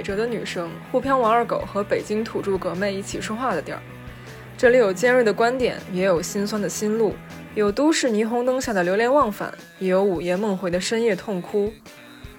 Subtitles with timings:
[0.00, 3.80] 两个南辕北辙的女生互飘王二狗和北京土著革妹一起说话的地儿。
[4.56, 7.14] 这里有尖锐的观点，也有心酸的心路，
[7.54, 11.72] 有都市霓虹灯下的流连忘返，也有午夜梦回的深夜痛哭。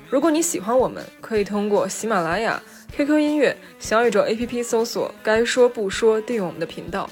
[0.09, 2.61] 如果你喜欢我们，可以通过喜马拉雅、
[2.95, 7.09] QQ 音乐、小宇宙 APP 搜索“该说不说”，订阅我们的频道。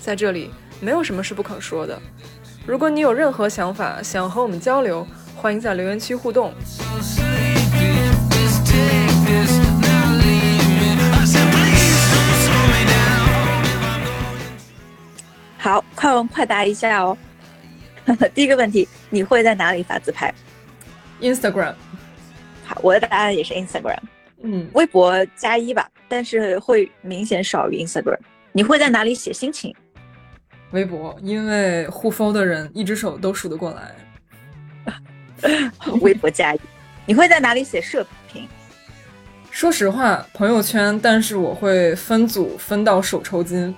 [0.00, 2.00] 在这里，没有什么是不可说的。
[2.66, 5.06] 如果你有任何想法，想和我们交流，
[5.36, 6.52] 欢迎在留言区互动。
[15.64, 17.16] 好，快问快答一下哦。
[18.34, 20.30] 第一个问题，你会在哪里发自拍
[21.22, 21.72] ？Instagram，
[22.66, 23.98] 好，我的答案也是 Instagram，
[24.42, 28.18] 嗯，微博加一吧，但是会明显少于 Instagram。
[28.52, 29.74] 你会在哪里写心情？
[30.72, 33.94] 微博，因为互 f 的人一只手都数得过来。
[36.02, 36.60] 微博加一。
[37.06, 38.46] 你会在哪里写社评？
[39.50, 43.74] 说实话，朋友圈，但是我会分组分到手抽筋。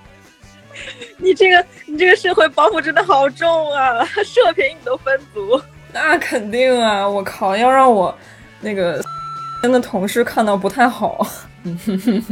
[1.17, 4.03] 你这个你这个社会包袱真的好重啊！
[4.23, 5.59] 射频你都分组，
[5.93, 7.07] 那肯定啊！
[7.07, 8.15] 我靠，要让我
[8.61, 9.03] 那个
[9.61, 11.27] 真的同事看到不太好。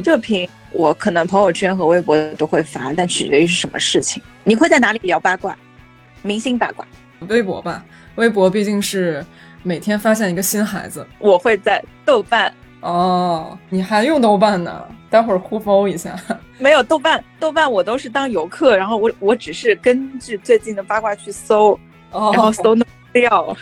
[0.03, 4.21] 射频我可能朋友圈和微博都会发，但取决于是什么事情。
[4.43, 5.57] 你会在哪里聊八卦？
[6.21, 6.85] 明星八卦？
[7.27, 7.83] 微博吧，
[8.15, 9.25] 微博毕竟是
[9.63, 11.05] 每天发现一个新孩子。
[11.19, 12.53] 我会在豆瓣。
[12.85, 14.85] 哦，你还用豆瓣呢？
[15.09, 16.15] 待会儿互搜一下。
[16.59, 21.71] 没有豆瓣，豆瓣我都是当游客，然后我我只是根据最近的八卦去搜，
[22.11, 23.57] 哦、然后搜那料。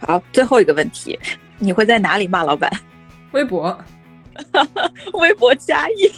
[0.00, 1.18] 好，最后一个问题，
[1.58, 2.70] 你会在哪里骂老板？
[3.30, 3.76] 微博，
[5.14, 6.12] 微博加一。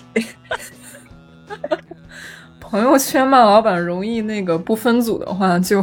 [2.59, 5.81] 朋友圈骂老板容易那个不分组的话就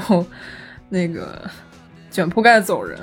[0.89, 1.49] 那个
[2.09, 2.99] 卷铺盖走人。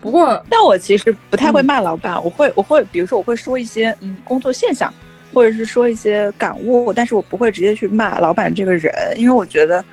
[0.00, 4.92] 不过，但我其实不太会骂老板，嗯、我会我会比如说我会说一些嗯工作现象，
[5.34, 9.84] 或者是说一些感悟，但是我不会直接去骂老板这个人，因为我觉得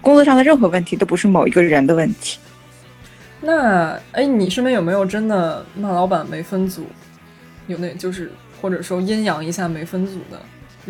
[0.00, 2.38] 工作上的任何问题都不是某一个人的问题。
[3.40, 6.86] 那哎，你身边有没有真的骂老板没分组？
[7.66, 10.40] 有那就是或者说阴阳一下没分组的？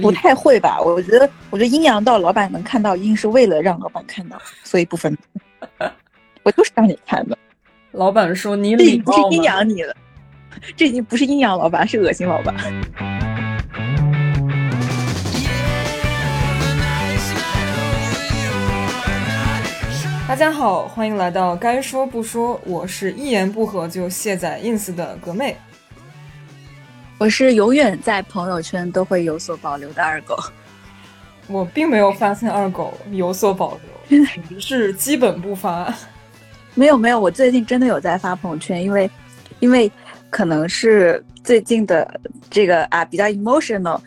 [0.00, 0.80] 不太会吧？
[0.80, 5.16] 我觉得我觉得阴阳到老板能看到，一定是为了让老板看到，所以不分。
[6.42, 7.36] 我就是让你看的。
[7.94, 9.94] 老板说你这已经礼貌是阴阳你了，
[10.76, 12.52] 这已经不是阴阳老板，是恶心老板。
[20.26, 25.56] 大家好，欢迎来到该说不说，我是一言不合就卸载 ins 的格妹，
[27.16, 30.36] 我是永远在朋友圈都会有所保留的二狗。
[31.46, 33.78] 我并没有发现二狗有所保
[34.08, 35.94] 留，只是基本不发。
[36.74, 39.10] 没有没有，我最近真的有在发朋友圈，因为，
[39.60, 39.90] 因为
[40.28, 42.20] 可能是最近的
[42.50, 44.00] 这个啊比较 emotional，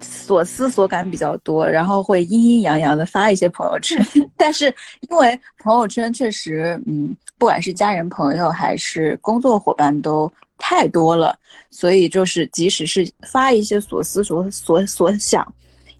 [0.00, 4.04] 所思所感比较多，然后会阴阴阳阳的发一些朋友圈。
[4.36, 4.66] 但是
[5.08, 11.38] 因为朋友圈确实，嗯，不管是家人朋友还是工作伙伴都太多了，
[11.70, 15.46] 所以就是即使是发一些所思所所所想，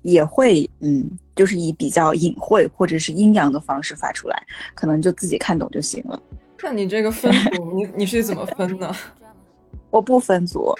[0.03, 1.09] 也会嗯。
[1.35, 4.43] 就是以比较隐晦或者是阴阳的方式发出来，
[4.75, 6.21] 可能就自己看懂就行了。
[6.63, 8.95] 那你这个分组，你你是怎么分呢？
[9.91, 10.75] 我不分组。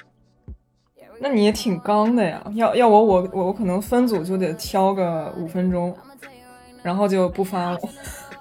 [1.21, 2.43] 那你也挺刚的呀！
[2.55, 5.95] 要要我我我我可能分组就得挑个五分钟，
[6.83, 7.79] 然后就不发了。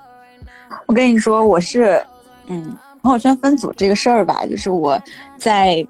[0.88, 2.03] 我跟你说，我是
[2.47, 4.99] 嗯，朋友圈分组这个事儿吧，就是我
[5.38, 5.85] 在。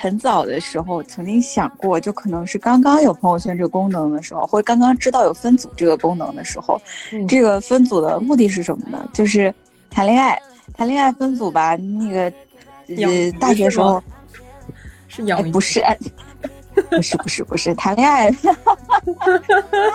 [0.00, 6.80] 很早的时候曾经想过，就可能是刚刚有朋友圈这个功能的时候，或者刚刚知道有分组这个功能的时候，
[7.12, 9.08] 嗯、这个分组的目的是什么呢？
[9.12, 9.52] 就是
[9.90, 10.40] 谈恋爱，
[10.72, 11.74] 谈恋爱分组吧。
[11.74, 12.32] 那个
[12.96, 14.00] 呃，大学时候
[15.08, 15.98] 是养、哎、 不是、哎，
[16.88, 18.30] 不是不是不是谈恋爱，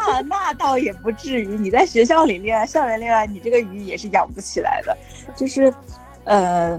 [0.04, 1.48] 那那倒也不至于。
[1.58, 4.98] 你在学校里恋爱，校园恋爱，你这个鱼也是养不起来的。
[5.34, 5.74] 就是
[6.26, 6.78] 呃，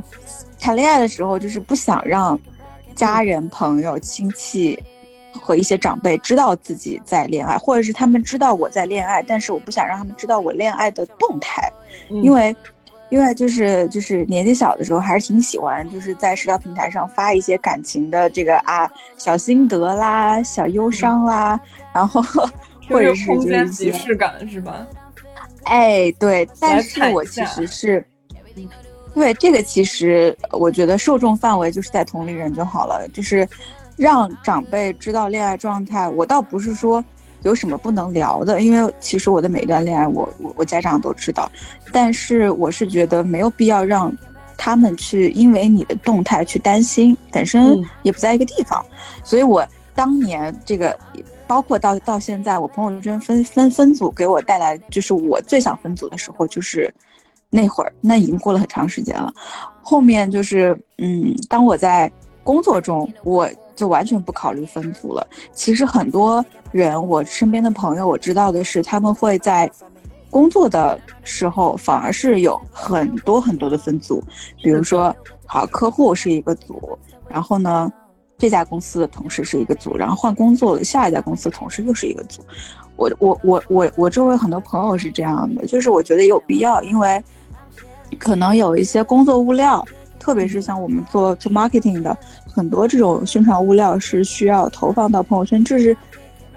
[0.60, 2.38] 谈恋爱的时候，就是不想让。
[2.94, 4.78] 家人、朋友、亲戚
[5.32, 11.70] 和一些长辈知道自己在恋爱，或者是他们知道我在恋爱，但是我不想让他们知道我恋爱的动态，
[12.10, 12.54] 嗯、因为，
[13.10, 22.22] 因为就是就是年纪小的时候还是挺喜欢，就是在社交平台上发一些感情的这个啊小心得啦、小忧伤啦，嗯、然后
[22.88, 24.86] 或者是空间即视感是吧？
[25.64, 28.06] 哎，对，但是我其实是。
[29.14, 33.48] 对这个，其实我觉得受众范围就是在同龄人就好了，就是
[33.96, 36.08] 让长辈知道恋爱状态。
[36.08, 37.02] 我倒不是说
[37.42, 41.50] 有什么不能聊的，因为其实我的每一段恋爱我，我我我家长都知道。
[41.92, 44.12] 但是我是觉得没有必要让
[44.56, 48.84] 他们去因为你的动态去担心，本身也不在一个地方。
[49.22, 49.64] 所以我
[49.94, 50.98] 当年这个，
[51.46, 56.92] 包括到到现在，我朋友圈分分分组给我带来，就是我最想分组的时候，就是
[57.54, 59.32] 那会儿，那已经过了很长时间了。
[59.82, 62.10] 后面就是，嗯，当我在
[62.42, 65.26] 工作中，我就完全不考虑分组了。
[65.52, 69.70] 其实很多人，我身边的朋友，我知道的是，他们会在。
[70.30, 74.20] 工作的时候反而是有很多很多的分组，
[74.60, 75.14] 比如说，
[75.46, 76.98] 好客户是一个组，
[77.28, 77.88] 然后呢，
[78.36, 82.42] 这家公司的同事是一个组，然后换工作了，下一家公司同事又是一个组。
[82.96, 87.22] 我我我我我周围很多朋友是这样的，就是我觉得有必要，因为
[88.18, 89.84] 可能有一些工作物料，
[90.18, 92.16] 特别是像我们做做 marketing 的，
[92.52, 95.96] 很多这种宣传物料是需要投放到朋友圈，这是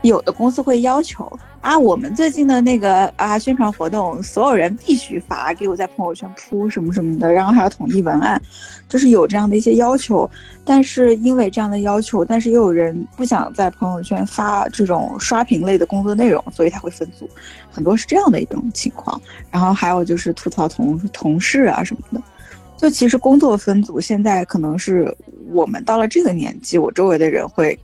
[0.02, 1.32] 有的公司会要求。
[1.68, 8.42] 啊，我们最近的那个啊宣传活动，所有人必须发给我在朋友圈铺什么什么的，然后还要统一文案，
[8.88, 10.30] 就是有这样的一些要求。
[10.64, 17.30] 但是因为这样的要求，但是又有人不想在朋友圈发这种刷屏类的工作内容，所以他会分组，
[17.70, 19.22] 很多是这样的一种情况。
[19.52, 22.24] 然后还有就是吐槽同同事啊什么的，
[22.78, 25.14] 就其实工作分组现在可能是
[25.52, 27.78] 我们到了这个年纪，我周围的人会。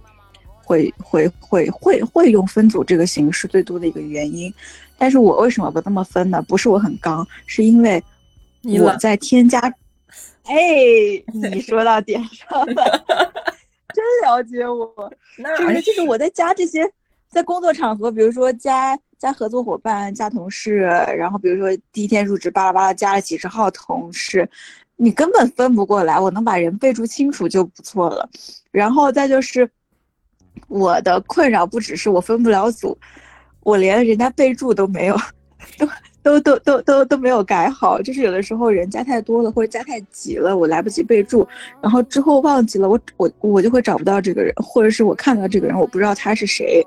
[0.63, 4.51] 会会会会会用分组这个形式最多的一个原因，
[4.97, 6.41] 但是我为什么不这么分呢？
[6.47, 8.01] 不是我很刚，是因为
[8.81, 9.59] 我在添加。
[10.43, 10.55] 哎，
[11.33, 13.03] 你 说到点上了，
[13.93, 15.11] 真了解我。
[15.57, 16.89] 就是就是我在加这些，
[17.29, 20.79] 在工作场合，比如说加加合作伙伴、加同事，
[21.17, 24.49] 然后比如说第一天入职巴拉巴拉加了几十号同事，
[24.97, 26.19] 你根本分不过来。
[26.19, 28.29] 我能把人备注清楚就不错了，
[28.71, 29.69] 然后再就是。
[30.67, 32.97] 我的困扰不只是我分不了组，
[33.61, 35.17] 我连人家备注都没有，
[36.21, 38.01] 都都都都都都没有改好。
[38.01, 41.47] 就是有的时候人加太多了，或者加太急了，我来不及备注，
[41.81, 46.85] 然后之后忘记了，我我我就会找不到这个人，或者是我看到这个人，我不知道他是谁。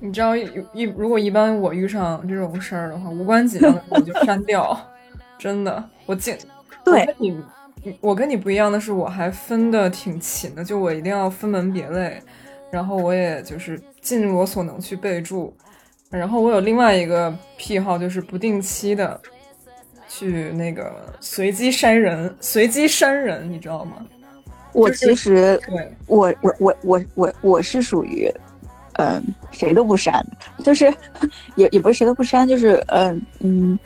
[0.00, 4.78] 你知道一如果一般我遇上这种事儿的话，无关紧要我就删掉，
[5.38, 6.36] 真的，我尽
[6.84, 7.40] 对你，
[8.00, 12.20] 我跟你不一样的是，我还分的挺勤的，就我一定要分门别类。
[12.74, 15.54] 然后我也就是尽我所能去备注，
[16.10, 19.20] 然后我有另外一个癖好，就是不定期的
[20.08, 24.04] 去那个随机删人，随机删人，你知道吗？
[24.72, 28.28] 我其实对我我我我我我是属于，
[28.94, 29.22] 嗯，
[29.52, 30.20] 谁都不删，
[30.64, 30.92] 就是
[31.54, 33.78] 也也不是谁都不删，就是嗯嗯。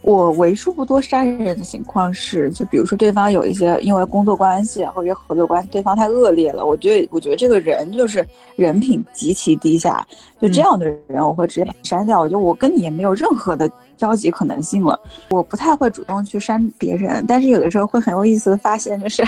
[0.00, 10.06] 我为数不多删人的情况是，就比如说对方有一些因为工作关系或者合作关系，对方太恶劣了，我觉得我觉得这个人就是人品极其低下，
[10.40, 12.20] 就这样的人我会直接把他删掉。
[12.20, 14.98] 我觉得我跟你也没有任何的交集可能性了。
[15.30, 19.22] 我不太会主动去删别人，但是有的时候会很有意思的发现，就是，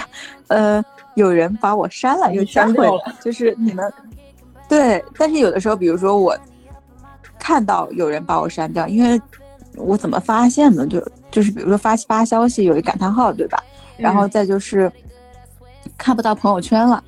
[0.46, 0.82] 呃，
[1.14, 3.92] 有人把我删了又加回来，就是你们，
[4.68, 5.04] 对。
[5.18, 6.34] 但是有的时候，比如说我
[7.38, 9.20] 看到有人把我删掉，因为。
[9.76, 10.86] 我怎么发现的？
[10.86, 11.00] 就
[11.30, 13.62] 就是比如说发发消息有一感叹号，对吧？
[13.96, 14.90] 然后再就是
[15.96, 17.02] 看不到朋友圈了，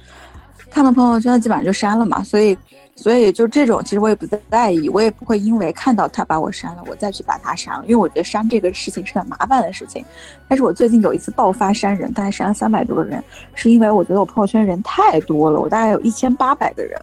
[0.71, 2.23] 看到朋友圈基本上就删了嘛。
[2.23, 2.57] 所以
[2.95, 10.05] 所以就这种，其实我也不在意，我也不会因为看到他把我删了，我再去把他删了，因为我觉得删这个事情是很麻烦的事情。
[10.47, 13.23] 但是我最近有一次爆发删人，大概删了三百多个人，
[13.55, 17.01] 是因为我觉得我朋友圈人太多了，我大概有一千八百个人。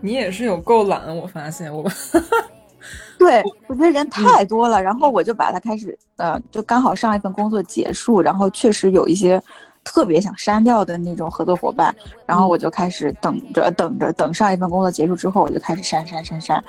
[0.00, 1.88] 你也是有够懒，我发现我。
[3.18, 9.42] 对，我觉得人太多了，然后我就把它开始，呃，就刚好上一份工作结束，然后确实有一些
[9.84, 11.94] 特别想删掉的那种合作伙伴，
[12.26, 16.62] 然后我就开始等着等着等上一份工作结束之后，我就开始删删删删，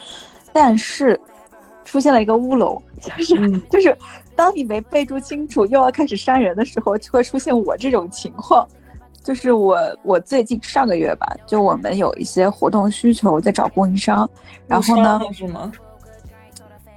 [0.53, 1.19] 但是
[1.83, 3.97] 出现了一个乌龙，就是 就是
[4.35, 8.67] 当你没备注清楚又要开始删人的时候，就会出现我这种情况，
[9.23, 14.29] 就是我我最近上个月吧，就我们有一些活动需求在找供应商，
[14.67, 15.19] 然后呢？
[15.33, 15.71] 是吗？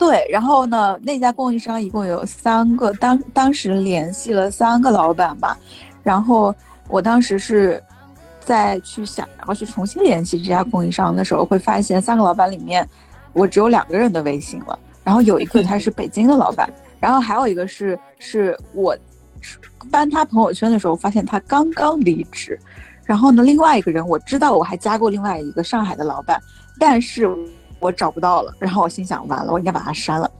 [0.00, 5.54] 对，然后呢，那家供应商一共有三个，当当时联系了三个老板吧，
[6.02, 6.54] 然后
[6.88, 7.80] 我当时是
[8.42, 12.88] 在去想，然后去重新联系这家供应商的时候，会发现三个老板里面，
[13.34, 16.66] 我只有两个人的微信了，然后有一个他是北京的老板，
[16.98, 18.96] 然后还有一个是是我
[19.90, 22.58] 翻他朋友圈的时候发现他刚刚离职，
[23.04, 26.40] 然后呢，另外一个人我知道我还加过另外一个上海的老板，
[26.78, 27.28] 但是。
[27.80, 30.30] 我找不到了，然后我心想完了，我应该把它删了。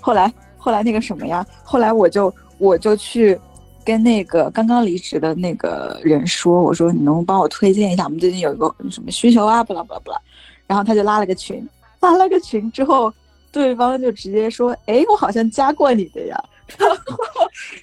[0.00, 1.44] 后来，后来那个什么呀？
[1.62, 3.38] 后来我就我就去
[3.84, 9.64] 跟那个刚刚离职的那个人说，我说你能帮我推荐一下，我们最近有一个什么需求啊？
[9.64, 10.20] 不啦不啦不啦。
[10.66, 11.66] 然后他就拉了个群，
[12.00, 13.12] 拉了个群之后，
[13.50, 16.44] 对方就直接说，哎，我好像加过你的呀。
[16.78, 16.96] 然后，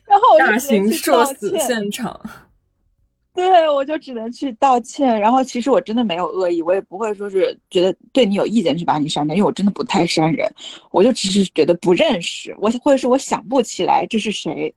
[0.05, 2.19] 然后我就大型社死现场。
[3.35, 5.19] 对，我就只能去道歉。
[5.19, 10.53] 然后其实我真的没有恶意，我也不会说是觉得对你有意见去把你删掉，因为我真的不太删人，
[10.91, 14.73] 我就只是觉得不认识，我或者是我想不起来这是谁，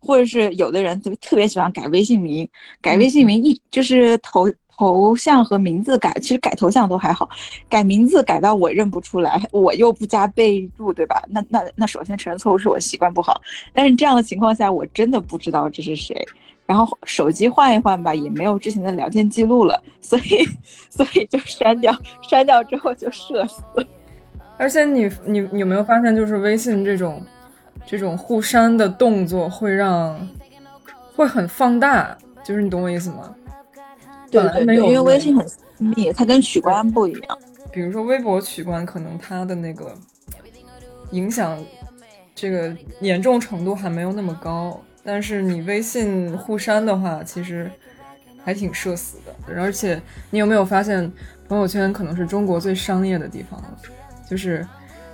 [0.00, 2.48] 或者是有的人特别特别喜欢改微信名，
[2.82, 7.28] 改微信名一就是头头像和名字改，其实改头像都还好，
[7.68, 11.22] 改名字改到我认不出来，我又不加备注，对吧？
[11.28, 13.40] 那那那首先承认错误是我习惯不好，
[13.72, 16.26] 但是这样的情况下，我真的不知道这是谁。
[16.66, 20.48] 然后手机换一换吧，也没有之前的聊天记录了，所以
[20.88, 23.62] 所以就删掉，删掉之后就社死。
[24.56, 27.22] 而且你你你有没有发现，就是微信这种
[27.84, 30.28] 这种互删的动作会让
[31.14, 33.34] 会很放大，就是你懂我意思吗？
[34.30, 37.38] 对因为微信很私密，它跟取关不一样。
[37.72, 39.92] 比如说微博取关，可能它的那个
[41.10, 41.58] 影响
[42.34, 47.70] 这个严重程度还没有那么高，但是你微信互删的话，其实
[48.42, 49.54] 还挺社死的。
[49.54, 51.12] 而且你有没有发现，
[51.46, 53.62] 朋友圈可能是中国最商业的地方？
[54.28, 54.66] 就是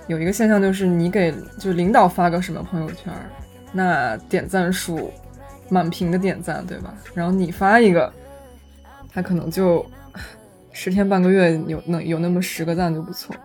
[0.07, 3.11] 有一个现象，就是你给就领导发个什么朋友圈，
[3.73, 5.11] 那点赞数
[5.69, 6.93] 满屏的点赞，对吧？
[7.13, 8.11] 然后你发一个，
[9.13, 9.85] 他可能就
[10.71, 13.35] 十天半个月有能有那么十个赞就不错。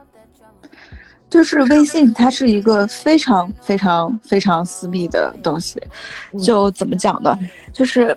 [1.28, 5.80] 就是微信，它是一个非常非常非常私密的东西。
[6.42, 7.36] 就怎么讲呢？
[7.72, 8.16] 就是，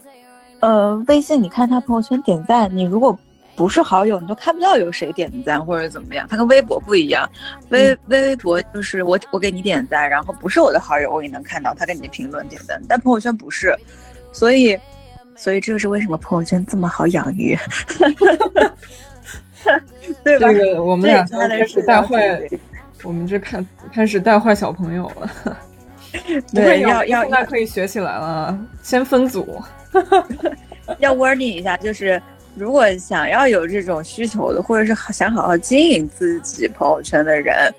[0.59, 3.17] 呃，微信，你看他朋友圈点赞，你如果
[3.55, 6.25] 不是好友，你都看不到有谁点赞或者怎么样。
[6.29, 7.29] 它跟微博不一样，
[7.69, 13.75] 微微微博就是我我给你点赞，然后不是我的好友，我也能看到他给你的评论点赞，但朋友圈不是，
[14.31, 14.79] 所以，
[15.35, 17.57] 所以这就是为什么朋友圈这么好养鱼
[20.23, 20.47] 对吧？
[20.53, 22.59] 这个我们俩开始社交带坏行为，
[23.03, 25.57] 我们这开开始带坏小朋友了。
[26.53, 29.61] 对，会要要现在可以学起来了，先分组。
[30.97, 32.21] 要 warning 一下，就是
[32.55, 37.71] 如果想要有这种需求的，或者是想好好经营自己朋友圈的人，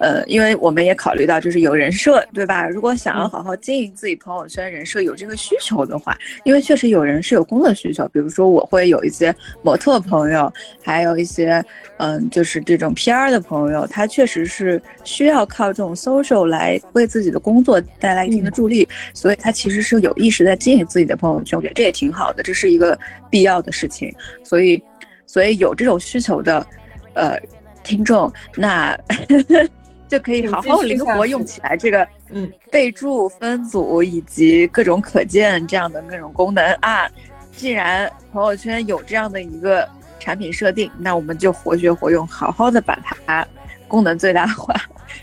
[0.00, 2.66] 呃，因为我们也考虑到就是有人设，对吧？
[2.66, 10.50] 如果想要好好经营自己朋友圈人设，有这个需求的话，因为确实有人是有工作需求，比如说我会有一些模特朋友，
[10.82, 11.62] 还有一些
[11.98, 24.10] 嗯，就是这种 PR 的朋友，他确实是需要靠这种 social 来为自己的工作带来一定的助力，所以他其实是有意识在经营自己的朋友圈，我觉得这也挺好的，这是一个必要的事情。
[24.42, 24.82] 所以，
[25.26, 26.66] 所以有这种需求的，
[27.12, 27.38] 呃，
[27.82, 28.98] 听众，那
[30.10, 37.08] 就可以好好灵活用起来这个嗯，备注、分组以及各种可见这样的各种功能啊。
[37.52, 39.88] 既然朋友圈有这样的一个
[40.18, 43.46] 产品设定，那我们就活学活用，好好的把它
[43.86, 44.74] 功能最大化。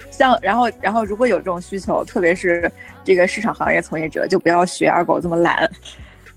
[0.10, 2.72] 像然后然后如果有这种需求，特别是
[3.04, 5.70] 这个市场行业从业者，就不要学二狗这么懒，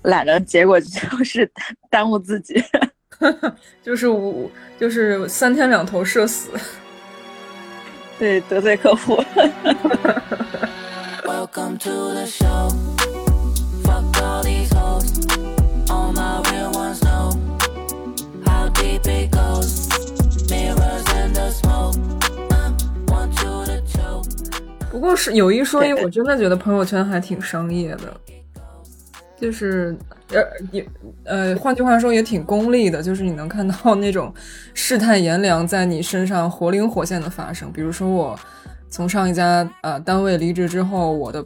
[0.01, 1.49] 懒的结果就是
[1.89, 2.61] 耽误自己。
[3.81, 6.49] 就是五，就是三天两头社死。
[8.21, 9.15] 对，得罪客户。
[11.25, 12.69] Welcome to the show.
[13.83, 15.25] Fuck all these hoes.
[15.89, 17.33] All my real ones know
[18.45, 19.89] how deep it goes.
[20.51, 21.95] Mirrors and the smoke.
[22.51, 22.71] Uh,
[23.07, 24.27] want you to choke.
[24.91, 28.15] 不过是有一说一，我真的觉得朋友圈还挺商业的，
[29.41, 29.97] 就是
[30.29, 30.39] 呃
[30.71, 30.87] 也
[31.23, 34.31] 呃，换句话说也挺功利的，就是你能看到那种
[34.75, 37.71] 世态炎凉在你身上活灵活现的发生。
[37.73, 38.39] 比如说我
[38.87, 41.43] 从上一家呃单位离职之后，我的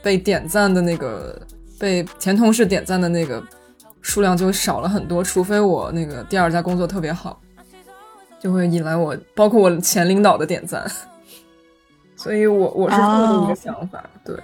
[0.00, 1.36] 被点赞的那个
[1.76, 3.42] 被前同事点赞的那个
[4.00, 7.40] 数量就少了很多，除非我那个第二家工作特别好，
[8.38, 10.88] 就会引来我包括我前领导的点赞。
[12.16, 14.36] 所以我我是这么一个哦想法，对，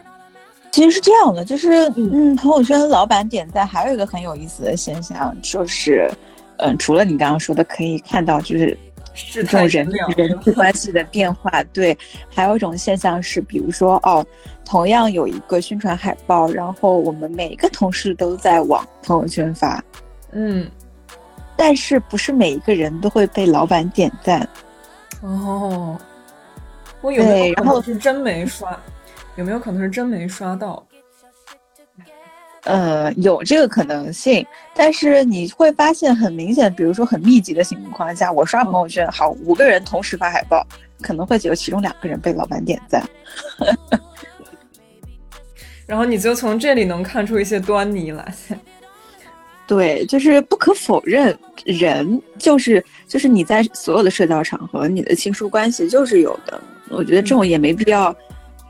[0.70, 6.10] 其实是这样的，就是嗯，朋友圈老板点赞还有一个很有意思的现象，就是
[6.58, 8.76] 嗯，除了你刚刚说的可以看到就是
[9.12, 9.88] 世这种人。
[10.16, 11.96] 人际关系的变化，对，
[12.32, 14.24] 还有一种现象是，比如说哦，
[14.64, 19.82] 同样有一个宣传海报，然后我们每个同事都在往朋友圈发，
[20.30, 20.70] 嗯，
[21.56, 24.48] 但是不是每一个人都会被老板点赞。
[25.22, 25.98] 哦，
[27.00, 28.78] 我有没有可对然后能是真没刷？
[29.36, 30.86] 有没有可能是真没刷到？
[32.64, 40.66] 呃，有这个可能性，但是你会发现很明显，比如说很密集的情况下，我刷朋友圈，好，五个人同时发海报，
[41.00, 43.02] 可能会只有其中两个人被老板点赞。
[45.86, 48.34] 然后你就从这里能看出一些端倪来。
[49.66, 56.60] 对，就是不可否认，人就是就是你在所有的社交场合，你的亲疏关系就是有的。
[56.90, 58.14] 我觉得这种也没必要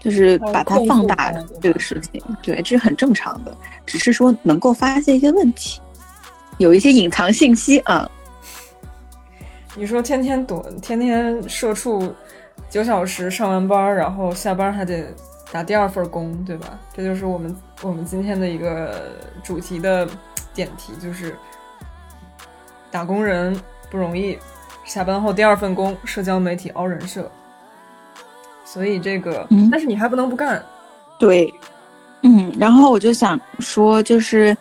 [0.00, 3.54] 就是把它放大它这个事情，对，这是很正常的，
[3.84, 5.78] 只是说能够发现一些问题，
[6.56, 8.10] 有一些隐藏信息啊。
[9.76, 12.12] 你说天天躲，天天社畜
[12.70, 15.04] 九小时上完班，然后下班还得
[15.52, 16.78] 打第二份工，对吧？
[16.94, 19.12] 这就是我们我们今天的一个
[19.44, 20.08] 主题的
[20.54, 21.36] 点题，就是
[22.90, 23.54] 打工人
[23.90, 24.38] 不容易，
[24.84, 27.30] 下班后第二份工，社交媒体凹人设。
[28.72, 29.68] 所以这个，嗯。
[29.70, 30.64] 但是你还不能不干，
[31.18, 31.52] 对，
[32.22, 34.56] 嗯，然后我就想说，就是，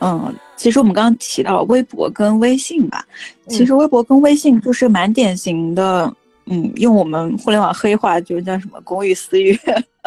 [0.00, 3.04] 嗯，其实我们刚刚提到微博跟微信吧，
[3.48, 6.12] 其实微博跟微信就是蛮典型的，
[6.46, 9.58] 嗯，用我们互联网黑话就是叫什么公域私域，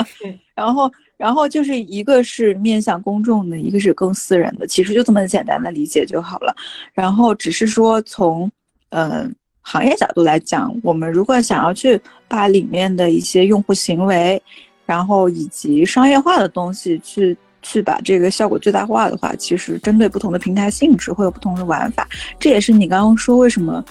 [0.54, 6.56] 然后，然后就是一个是面向公众的，一个是更私人的，其实就这么简单的理解就好了。
[6.94, 8.50] 然后只是说从，
[8.90, 9.28] 呃，
[9.62, 14.42] 行业角度来讲，我们如果想要去把里面的一些用户行为，
[14.86, 22.08] 然后以及商业化的东西去去把这个效果最大化的话，其实针对不同的平台性质会有不同的玩法。
[22.40, 23.84] 这也是你刚刚说为什么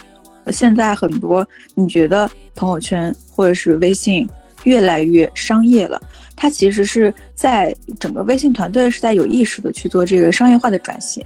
[0.52, 4.28] 现在很多你觉得朋友圈或者是微信
[4.64, 6.00] 越来越商业了，
[6.34, 11.24] 它其实是在整个微信团队是在有意识的去做这个商业化的转型，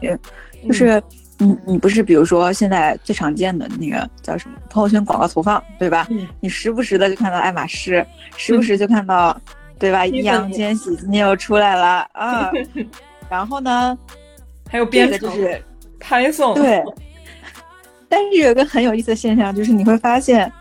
[0.67, 1.03] 就是。
[1.43, 6.07] 你你不是比如说现在最常见的那个叫什么朋友圈广告投放，对吧？
[6.11, 8.07] 嗯你时不时的就看到爱马仕，
[8.37, 9.41] 时不时就看到，
[9.79, 10.05] 对吧？
[10.05, 12.51] 易烊千玺今天又出来了啊。
[13.31, 13.97] 然后呢，
[14.69, 15.63] 还有编程、个就是
[15.99, 16.85] 拍送，对。
[18.09, 20.53] 但是有一个很有意思的现象，就是你会发现，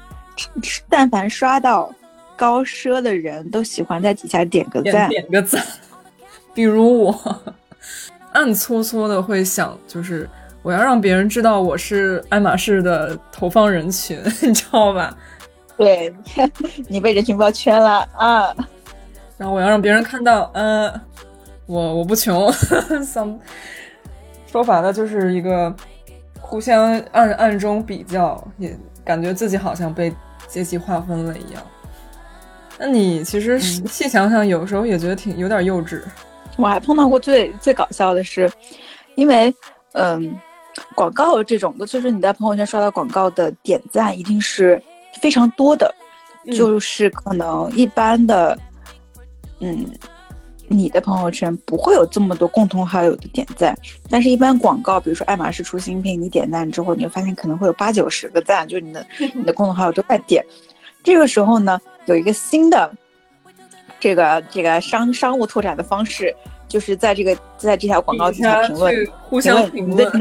[0.87, 1.93] 但凡刷到
[2.37, 5.09] 高奢的人都喜欢在底下点个点赞。
[5.09, 5.65] 点个赞。
[6.53, 7.41] 比如我，
[8.33, 10.29] 暗搓搓的会想，就是
[10.61, 15.15] 我要让别人知道我是爱马仕的投放人群， 你知道吧？
[15.77, 16.13] 对，
[16.87, 18.53] 你被人群包圈了啊！
[19.37, 20.91] 然后我要让别人看到，嗯、
[21.65, 22.51] 我我不穷，
[23.01, 23.39] some
[24.51, 25.73] 说白了就是一个
[26.41, 30.13] 互相暗暗中比较，也感觉自己好像被
[30.47, 31.63] 阶级划分了一样。
[32.77, 36.01] 那你其实嗯细想想，有时候也觉得挺有点幼稚。
[36.57, 38.51] 我还碰到过最最搞笑的是，
[39.15, 39.53] 因为
[39.93, 40.37] 嗯，
[40.95, 44.81] 广告这种的，就是你在朋友圈刷到广告的点赞一定是
[45.21, 45.93] 非常多的，
[46.45, 46.55] 嗯。
[46.55, 48.57] 就是可能一般的，
[49.59, 49.85] 嗯，
[50.67, 53.77] 你的朋友圈不会有这么多共同好友的点赞，
[54.09, 60.45] 但是一般广告，比如说爱马仕出新品，你点赞之后，你会发现可能会有八九十个赞，就是你的 你的共同好友都在点。
[61.03, 62.91] 这个时候呢，有一个新的
[63.99, 66.35] 这个这个商商务拓展的方式，
[66.67, 70.11] 就是在这个在这条广告底下评论，互相评论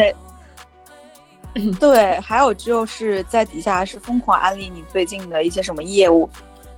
[1.79, 6.29] 对，还有就是在底下是疯狂安利你最近的一些什么业务，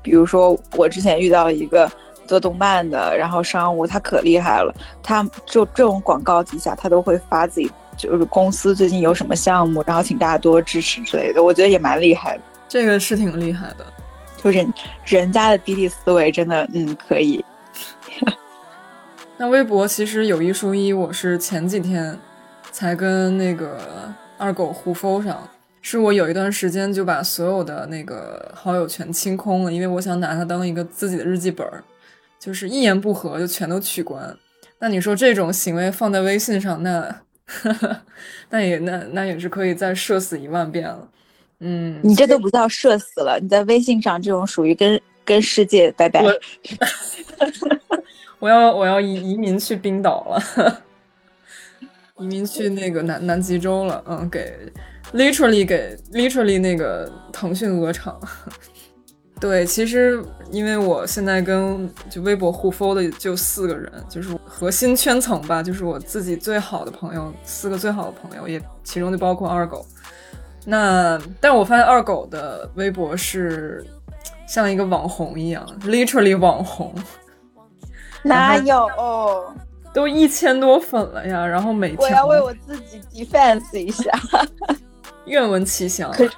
[0.02, 1.90] 比如说我之前遇到了一个
[2.26, 12.42] 做动漫的，然后商务他可厉害了，他就这种广告底下他都会发自己就是公司最近有什么项目，然后请大家多支持之类的，我觉得也蛮厉害的。
[12.68, 13.86] 这个是挺厉害的。
[14.42, 14.72] 就人
[15.04, 17.44] 人家的 BD 思维真的嗯可以，
[19.36, 22.18] 那微博其实有一说一，我是前几天
[22.72, 23.78] 才跟那个
[24.40, 25.46] 二狗互 f 上，
[25.83, 31.85] 是我有一段时间就把所有的那个好友全清空了，因为我想拿它当一个自己的日记本儿，
[32.38, 34.35] 就是一言不合就全都取关。
[34.79, 37.14] 那你说这种行为放在微信上，那
[38.48, 41.09] 那也那那也是可以再社死一万遍了。
[41.59, 46.22] 嗯，你这都不叫社死了，你在微信上这种属于跟跟世界拜拜。
[46.22, 46.35] 我
[48.40, 50.83] 我要我要移移民去冰岛了，
[52.20, 54.70] 移民去那个南南极洲了，嗯，给
[55.14, 58.20] literally 给 literally 那个腾讯鹅厂。
[59.40, 69.87] 对，其实因为我现在跟就微博互 f 的就四个人，就是核心圈层吧，就是我自己最好的朋友，四个最好的朋友，也其中就包括二狗。
[70.66, 73.83] 那但我发现二狗的微博是
[74.46, 76.94] 像一个网红一样，literally 网红，
[78.22, 78.87] 哪有？
[79.92, 84.11] 都一千多粉了呀，然后每天我要为我自己 defense 一下。
[85.26, 86.11] 愿闻其详。
[86.12, 86.29] 可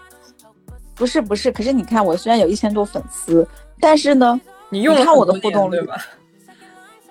[0.95, 3.47] 不是不是，可是你看，我虽然有一千多粉丝，
[3.81, 5.97] 但是呢，你用了你看我的互动率对吧？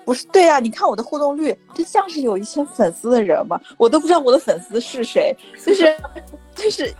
[0.04, 3.60] 不是对呀、你看我的互动率，这像是有一千粉丝的人吗？
[3.76, 5.96] 我都不知道我的粉丝是谁，就是
[6.54, 6.92] 就是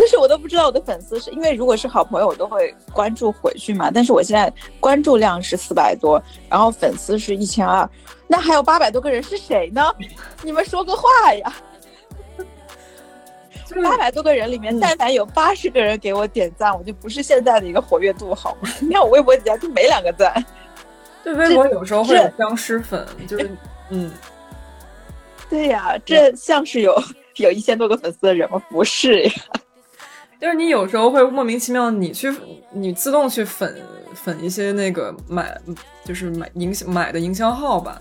[0.00, 3.90] 就是我都不知道我的粉丝是因为如果是好朋友，我都会关注回去嘛。
[3.92, 7.86] 但是我现在关注量是四百多，然后粉丝是一千二，
[8.26, 9.94] 那还有八百多个人是谁呢？
[10.42, 11.54] 你们说个话呀！
[13.66, 18.70] 就是八百多个人里面嗯，但凡有八十个人给我点赞，我就不是现在的一个活跃度，好吗？
[18.80, 20.42] 你看我微博底下就没两个赞。
[21.22, 23.50] 对，微博有时候会有僵尸粉，就是
[23.90, 24.10] 嗯，
[25.50, 26.98] 对呀，这像是有
[27.36, 28.62] 有一千多个粉丝的人吗？
[28.70, 29.32] 不是呀。
[30.40, 32.34] 就是你有时候会莫名其妙，你去
[32.72, 33.76] 你自动去粉
[34.14, 35.60] 粉一些那个买
[36.04, 38.00] 就是买营买的营销号吧，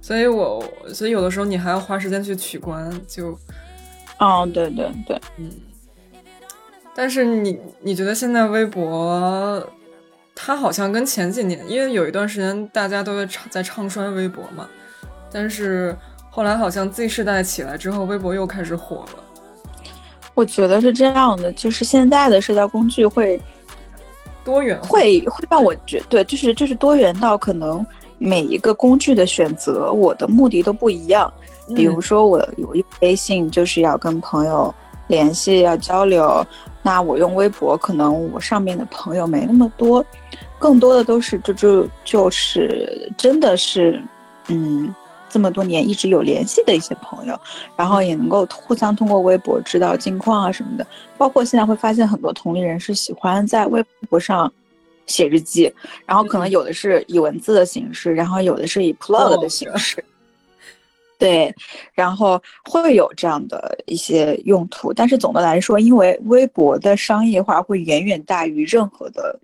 [0.00, 3.38] 所以我所以有的时候你还要花时间去取关，就
[4.18, 5.50] 哦，对对对，嗯。
[6.96, 9.64] 但是你你觉得现在微博，
[10.34, 14.68] 它好像跟前几年，因为有一段时间大家都在唱在唱衰微博嘛，
[15.30, 15.96] 但是
[16.28, 19.24] 后来好像 Z 世代起来之后，微博又开始火了。
[20.38, 23.40] 我觉得是这样的，就是现在的社交工具会
[24.44, 27.84] 多元会会让我觉对，就是就是多元到可能
[28.18, 31.32] 每一个工具的选择，我的目的都不一样。
[31.74, 34.72] 比如说，我有一微信就是要跟朋友
[35.08, 36.46] 联系、要交流，
[36.82, 40.06] 那我用微博，可能我上面的朋友没那么多，
[40.56, 44.00] 更多的都是就就就是真的是，
[44.46, 44.94] 嗯，
[45.28, 47.38] 这么多年一直有联系的一些朋友，
[47.76, 50.86] 然后也能够互相通过微博知道近况啊什么的。
[51.16, 54.52] 包括现在会发现很多同龄人是喜欢在微博上
[55.06, 55.72] 写日记，
[56.06, 60.02] 然后可能有的是以文字的形式，然后有的是以 plog 的形式。
[61.18, 61.52] 对，
[61.94, 69.36] 然后会有这样的一些用途，但是总的来说，因为微博的商业化会远远大于任何的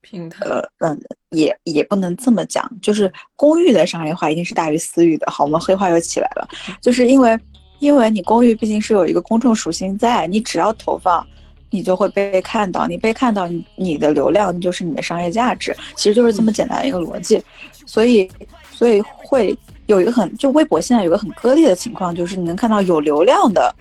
[0.00, 5.30] 平台，呃嗯，也也不能这么讲，就是公寓的商业化一定是大于私域的。
[5.30, 6.48] 好，我们黑话又起来了，
[6.80, 7.38] 就是因为
[7.78, 11.26] 因为你公寓毕竟是有一个公众属性在，你只要投放，
[11.70, 17.42] 你就会被看到，你被看到，你你的流量就是你的商业价值，其实就是这么简单的一个逻辑，
[17.86, 18.30] 所以
[18.72, 19.56] 所以会。
[19.86, 23.74] 有一个很，就微博现在有个很割裂的情况，就是你能看到有流量的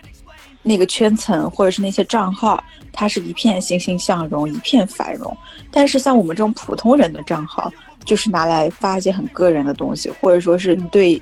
[0.62, 5.36] 那个圈层或者是那些账号，它是一片欣欣向荣，一片繁荣。
[5.72, 7.72] 但是像我们这种普通人的账号，
[8.04, 11.22] 就是拿来发一些很个人的东西，或者说是对，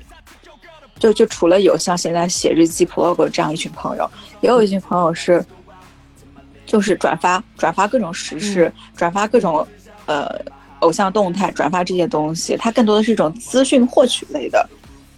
[0.98, 5.44] 就就除了有像现在写日记 vlog 这样一群朋友，也有一群朋友是，
[6.66, 9.66] 就是转发转发各种时事，转发各种
[10.06, 10.28] 呃
[10.80, 14.68] 偶像动态，转发这些东西，它更多的是一种资讯获取类的。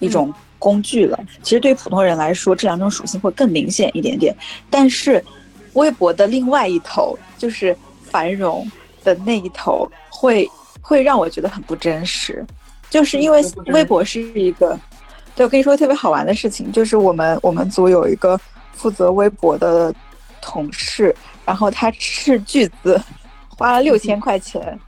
[0.00, 1.18] 一种工具了。
[1.42, 4.32] 其实对于普通人来说，这两种属性会更明显一点点。
[4.70, 5.24] 但是，
[5.72, 8.70] 微博的另外一头，就是繁荣
[9.02, 10.48] 的那一头，会
[10.80, 12.46] 会让我觉得很不真实。
[12.90, 14.78] 就是因为微博是一个，
[15.34, 18.38] 对我跟你说特别好玩的事情，就是我们我们组有一个
[18.74, 19.94] 负责微博的
[20.40, 23.00] 同事，然后他斥巨资
[23.48, 24.78] 花了六千块钱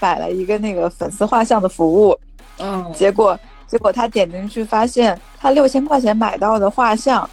[0.00, 2.18] 买了一个那个粉丝画像的服务，
[2.58, 3.38] 嗯，结果。
[3.74, 7.28] 结果他点进去，发现他六千块钱买到的画像，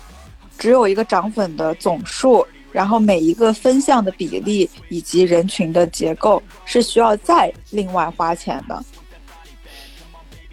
[0.57, 8.83] 只有一个涨粉的总数，然后每一个分项的比例以及人群的结构是需要再另外花钱的。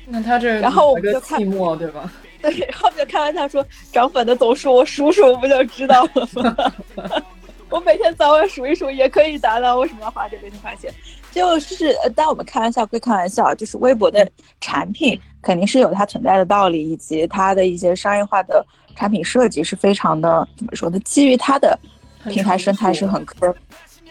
[0.05, 2.13] 那他这然后我们就看寂寞对吧？
[2.43, 6.55] 对，然后就开玩笑说涨粉的总数我数数不就知道了吗？
[7.71, 10.93] 我每天早晚数一数也可以达到，为什么要花这六千块钱？
[11.31, 14.27] 就是，呃但我们开玩笑归开玩笑，就是微博的
[14.61, 18.63] 产品肯定是有它存在的道理，以及它的一些商业化的
[18.95, 20.99] 产品设计是非常的怎么说呢？
[21.07, 21.79] 基于它的
[22.25, 23.55] 平台生态是很科，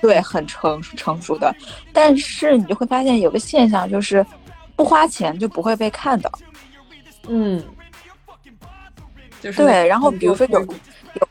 [0.01, 1.55] 对，很成成熟的。
[1.93, 4.25] 但是你就会发现有个现象，就是
[4.75, 6.31] 不花钱就不会被看到。
[7.27, 7.63] 嗯，
[9.39, 10.67] 就是对，然后比如说有有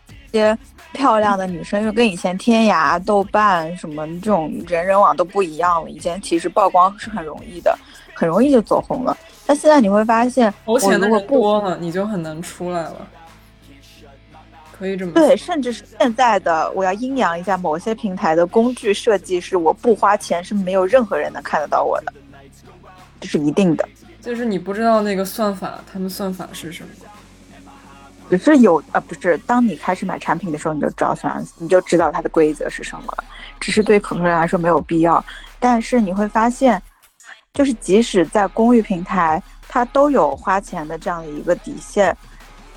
[0.06, 0.56] 一些
[0.92, 5.90] 漂亮的女生，又跟以前天涯、豆瓣什么这种人人网都不一样了。
[5.90, 7.76] 以前其实曝光是很容易的，
[8.14, 9.18] 很容易就走红了。
[9.46, 13.06] 但现在你会发现，我投钱的如果多了，你就很难出来了。
[14.78, 22.12] 可以这么对，甚至是现在的，我要阴阳一下某些平台的工具设计是，我不花钱是没有任何人能看得到我的，
[23.20, 23.88] 这是一定的。
[24.20, 26.88] 就是你不知道那个算法，他们算法是什么。
[28.28, 33.24] 只是有啊，不是，当你开始买产品的时候，你就知道算，你就知道它的规则是什么了。
[33.60, 35.24] 只是对普通人来说没有必要，
[35.58, 36.82] 但是你会发现，
[37.56, 42.14] 就是即使在公寓平台，它都有花钱的这样的一个底线，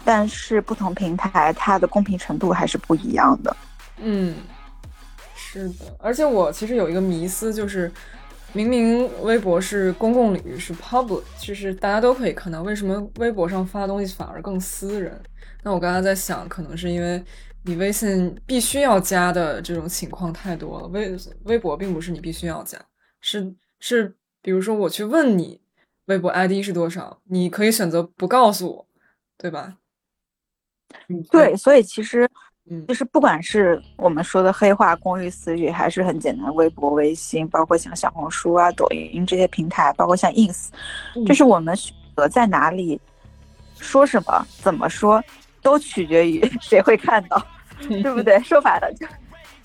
[0.06, 3.58] 但是不同平台它的公平程度还是不一样的。
[3.98, 4.34] 嗯，
[5.36, 7.92] 是的，而且我其实有一个迷思，就是
[8.54, 15.22] 明明微博是公共领域，是 public，就是大家都可以看到，为什么微博上发的东西反而更私人？
[15.62, 17.22] 那我刚才在想，可能是因为
[17.66, 21.14] 你微信必须要加的这种情况太多了，微
[21.44, 22.80] 微博并不是你必须要加，
[23.20, 24.16] 是是，
[24.50, 25.62] 比如说我去问你
[26.06, 28.86] 微博 ID 是多少，你可以选择不告诉我，
[29.38, 29.76] 对吧？
[31.08, 32.28] 嗯对，所以其实
[32.68, 40.70] 嗯就是不管是我们说的黑话、公寓私语，还是很简单的微博、微信，包括像小红书啊、抖音这些平台，包括像 ins，
[41.16, 43.00] 嗯就是我们选择在哪里
[43.78, 45.24] 说什么、怎么说，
[45.62, 47.40] 都取决于 谁会看到，
[47.88, 48.40] 对不对？
[48.40, 49.06] 说白了就。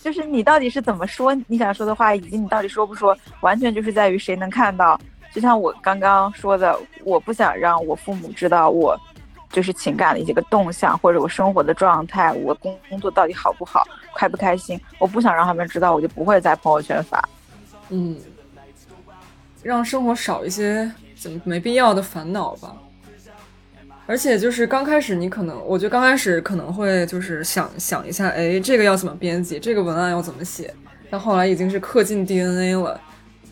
[0.04, 5.00] 就是你到底是怎么说你想说的话，以及你到底说不说，完全就是在于谁能看到。
[5.32, 8.94] 就像我刚刚说的，我不想让我父母知道我
[9.50, 13.82] 就是情感的一些个动向，或者我生活的状态，我工工作到底好不好，
[14.14, 17.26] 开不开心，我不想让他们知道，我就不会在朋友圈发。
[17.88, 18.14] 嗯，
[19.62, 22.76] 让生活少一些怎么没必要的烦恼吧。
[24.06, 30.72] 而且就是刚开始，你可能，我觉得刚开始可能会就是想想一下，哎，这个要怎么编辑，这个文案要怎么写。
[31.10, 33.00] 但后来已经是刻进 DNA 了，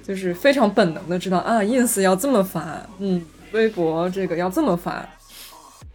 [0.03, 5.07] 就是非常本能的知道啊，ins 要这么发，嗯，微博这个要这么发。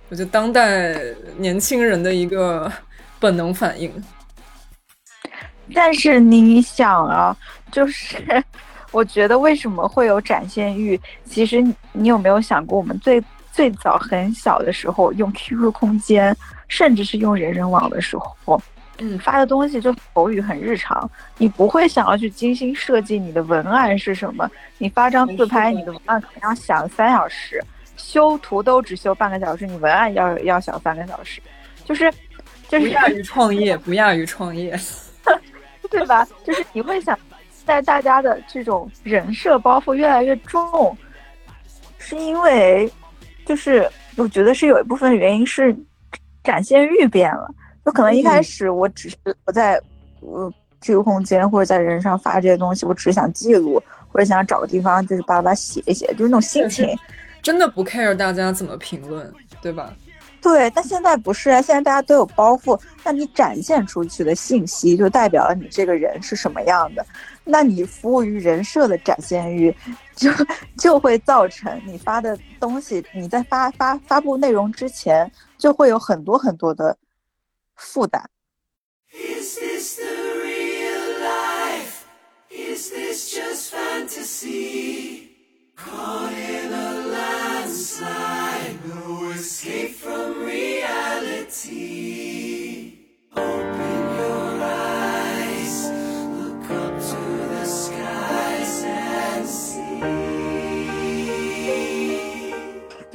[0.10, 0.98] 我觉得当代
[1.38, 2.72] 年轻人的一个
[3.20, 3.91] 本能反应。
[5.74, 7.36] 但是你想啊，
[7.72, 8.15] 就是
[8.91, 11.00] 我觉得为什么会有展现欲？
[11.26, 13.22] 其实你有没有想过，我们最
[13.58, 18.62] 最早很小的时候用 QQ 空间，甚至是用人人网的时候，
[19.00, 24.48] 嗯发的东西就口语很日常，你不会想要去精心设计你的文案是什么。
[24.78, 27.60] 你发张自拍，你的文案可能要想三小时，
[27.96, 31.41] 修图都只修半个小时，你文案要要想三个小时，
[31.84, 32.13] 就是
[32.67, 34.80] 就是不亚于创业，不亚于创业。
[35.89, 36.28] 对吧？
[36.46, 37.17] 就是你会想，
[37.65, 40.96] 在大家的这种人设包袱越来越重，
[41.98, 42.91] 是因为，
[43.47, 45.75] 就是我觉得是有一部分原因是
[46.43, 47.49] 展现欲变了。
[47.86, 49.81] 就可能一开始我只是我在
[50.19, 56.93] 呃 QQ 空间或者在人上发这些东西，我只是想记录，或者想找个地方就是巴拉巴拉写一写，就是那种心情。
[57.41, 59.93] 真的不 care 大家怎么评论，对吧？
[60.41, 67.05] 对，但现在不是啊，现在大家都有包袱，那你展现出去的信息就代表了你这个人是什么样的，
[67.43, 69.73] 那你服务于人设的展现欲，
[70.17, 70.30] 就
[70.77, 76.97] 就会造成你发的东西，你在发发发布内容之前，就会有很多很多的
[77.75, 78.27] 负担。
[79.13, 80.03] Is this the
[80.43, 82.03] real life?
[82.49, 85.30] Is this just fantasy?
[85.75, 92.27] Caught in a landslide, no escape from reality.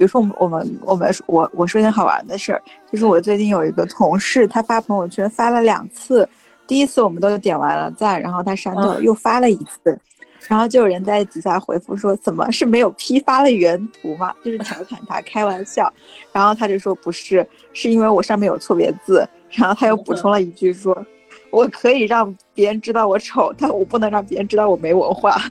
[0.03, 2.61] 比如说我们我们我们我我说一件好玩的事儿，
[2.91, 6.29] 就是我最近有一个同事，他发朋友圈发了两次，
[6.67, 9.97] 第一次我们都点完了赞，然后他删掉又发了一次，
[10.49, 14.35] 然后就有人在底下回复说怎么是没有批发了原图吗？
[14.45, 15.89] 就是调侃他开玩笑，
[16.33, 21.07] 然后他就说不是，是因为我上面有错别字，然后他又补充了一句说。
[21.53, 25.37] 我可以让别人知道我丑，但我不能让别人知道我没文化，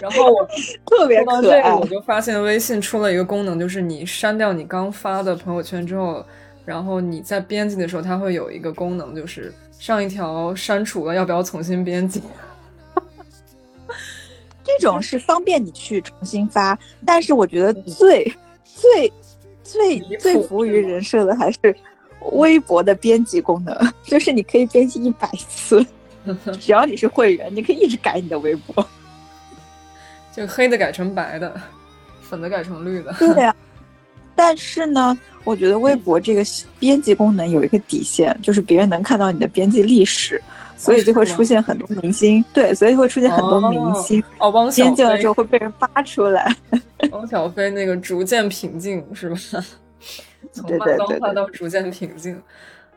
[0.00, 0.48] 然后我
[0.86, 1.86] 特别说到可爱这个，我。
[1.86, 6.24] 就发现微信出了一个功能，就是你删掉你刚发的朋友圈之后，
[6.64, 12.22] 然后你在编辑的时候，它会有一个功能，就是上一条删除了，要不要重新编辑？
[14.62, 18.32] 这种是方便你去重新发，但是我觉得最
[18.64, 19.12] 最
[19.64, 21.74] 最最服务于人设的还是
[22.32, 25.84] 微博的编辑功能，就是你可以编辑一百次，
[26.60, 28.86] 只要你是会员，你可以一直改你的微博。
[30.34, 31.52] 就黑的改成白的，
[32.22, 33.12] 粉的改成绿的。
[33.18, 33.54] 对呀、
[34.34, 36.42] 但是呢，我觉得微博这个
[36.78, 40.40] 编辑功能有一个底线，就是别人能看到你的编辑历史，
[40.76, 42.44] 所以就会出现很多明星。
[42.52, 44.22] 对，所以会出现很多明星。
[44.38, 46.54] 哦，汪小菲编辑了之，后会被人扒出来，
[47.10, 49.36] 汪小菲那个逐渐平静是吧？
[50.52, 52.40] 从对慢高化到逐渐平静，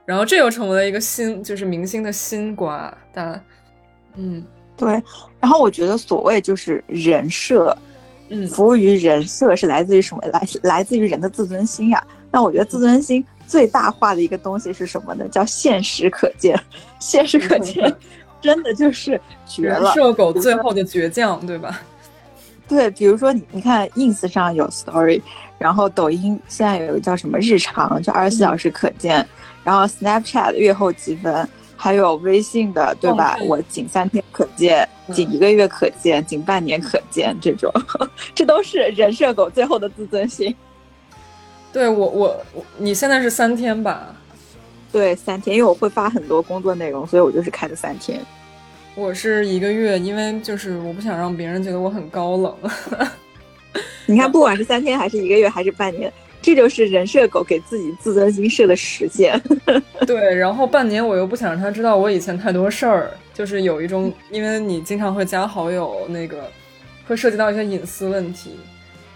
[0.05, 2.95] 然后这又成为了一个新，就是明星的新瓜。
[3.13, 3.43] 但，
[4.15, 4.43] 嗯
[4.83, 5.03] 对。
[5.39, 7.77] 然后我觉得所谓就是人设，
[8.29, 10.21] 嗯，服务于人设是来自于什么？
[10.31, 15.27] 来来自于人的自尊心呀、那我觉得自尊心最大化的一个东西是什么呢？
[15.27, 16.59] 叫现实可见。
[16.99, 17.93] 现实可见，
[18.41, 19.93] 真的就是绝人了。
[19.93, 21.81] 设狗最后的倔强，对吧？
[22.65, 25.21] 对，比如说你你看 ins 上有 story，
[25.57, 29.27] 然后抖音现在有一个叫什么日常，就二十四小时可见，
[29.65, 31.47] 然后 Snapchat 月后积分，
[31.83, 33.35] 还有微信的，对吧？
[33.41, 37.69] 哦我仅三天可见，嗯仅一个月可见，仅半年可见，这种，
[38.33, 40.55] 这都是人设狗最后的自尊心。
[41.73, 44.15] 对我我我，你现在是三天吧？
[44.93, 48.21] 对，三天，因为我会发很多工作内容，所以我就是开的三天。
[48.95, 52.55] 我是一个月，因为就是我不想让别人觉得我很高冷。
[54.07, 56.09] 你看，不管是三天还是一个月还是半年，
[56.43, 59.41] 这就是人设狗给自己自尊心设的实现。
[60.05, 66.51] 对，然后半年我又不想让他知道我以前太多事儿，就是有一种，因为你经常会加好友，那个
[67.07, 68.51] 会涉及到一些隐私问题，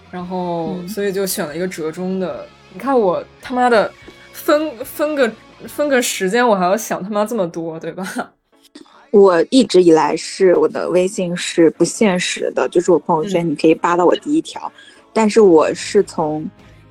[0.10, 2.48] 然后嗯所以就选了一个折中的。
[2.74, 3.92] 你看我他妈的
[4.32, 5.32] 分分个
[5.68, 8.32] 分个时间，我还要想他妈这么多，对吧？
[9.12, 14.72] 我一直以来是我的微信是不限时的，就是我朋友圈你可以扒到我第一条，
[15.14, 16.48] 但是我是从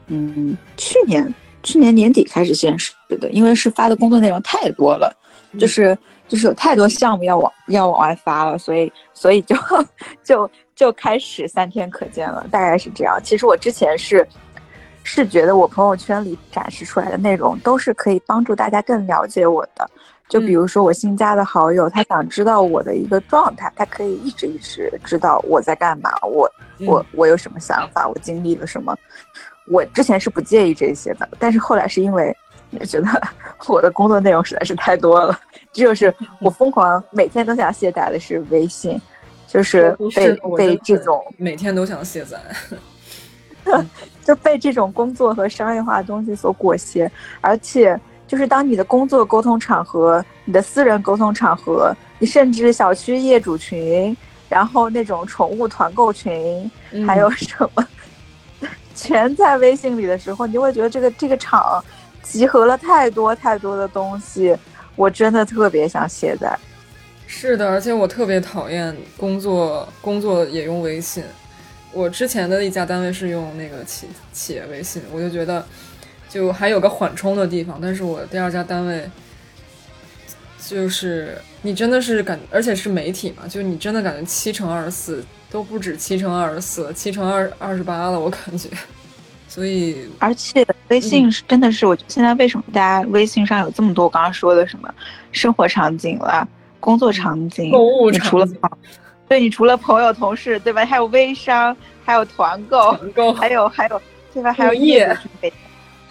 [0.08, 5.14] 嗯去年去年年底开始限时的，因为是发的工作内容太多了，
[5.58, 5.96] 就是
[6.28, 9.56] 就是有太多项目要往要往外发了，所以所以就
[10.22, 13.18] 就就开始三天可见了，大概是这样。
[13.22, 14.26] 其实我之前是
[15.02, 19.88] 是觉得我朋友圈里展示出来的内容都是可以帮助大家更了解我的。
[20.28, 26.50] 就比如说我新加的好友，他想知道我的一个状态，他可以一直一直知道我在干嘛，我
[26.84, 28.96] 我我有什么想法，我经历了什么。
[29.66, 32.36] 我之前是不介意这些的，但是后来是因为
[32.86, 33.08] 觉得
[33.68, 35.38] 我的工作内容实在是太多了，
[35.72, 39.00] 这就是我疯狂每天都想卸载的是微信，
[39.46, 42.38] 就是被被这种每天都想卸载。
[44.22, 54.16] 就被这种工作和商业化的东西所裹挟，而且就是当你的工作沟通场合、你的私人沟通场合，你甚至小区业主群，
[54.48, 57.84] 然后那种宠物团购群，嗯还有什么，
[58.94, 61.84] 全在微信里的时候，你就会觉得这个这个场
[62.22, 64.56] 集合了太多太多的东西，
[64.96, 66.58] 我真的特别想卸载。
[67.26, 71.24] 是的，而且我特别讨厌工作，工作也用微信。
[71.92, 75.64] 我之前的一家单位是用那个企企业微信，我就觉得
[76.28, 77.78] 就还有个缓冲的地方。
[77.80, 79.08] 但是我第二家单位
[80.66, 88.68] 就是你真的是感，而且是媒体嘛，就你真的感觉七乘二十四都不止七乘二十四，七乘二二十八了，我感觉。
[89.48, 94.92] 所以而且微信是真的是，我觉得现在为什么大家微信上有这么多我刚刚说的什么
[95.30, 96.46] 生活场景啦、
[96.80, 98.90] 工作场景、购物你除了场景
[99.28, 100.84] 对你除了朋友、同事，对吧？
[100.84, 101.74] 还有微商，
[102.04, 104.02] 还有团购，团购 还有还有
[104.34, 104.52] 对吧？
[104.52, 105.52] 还有物业业主群每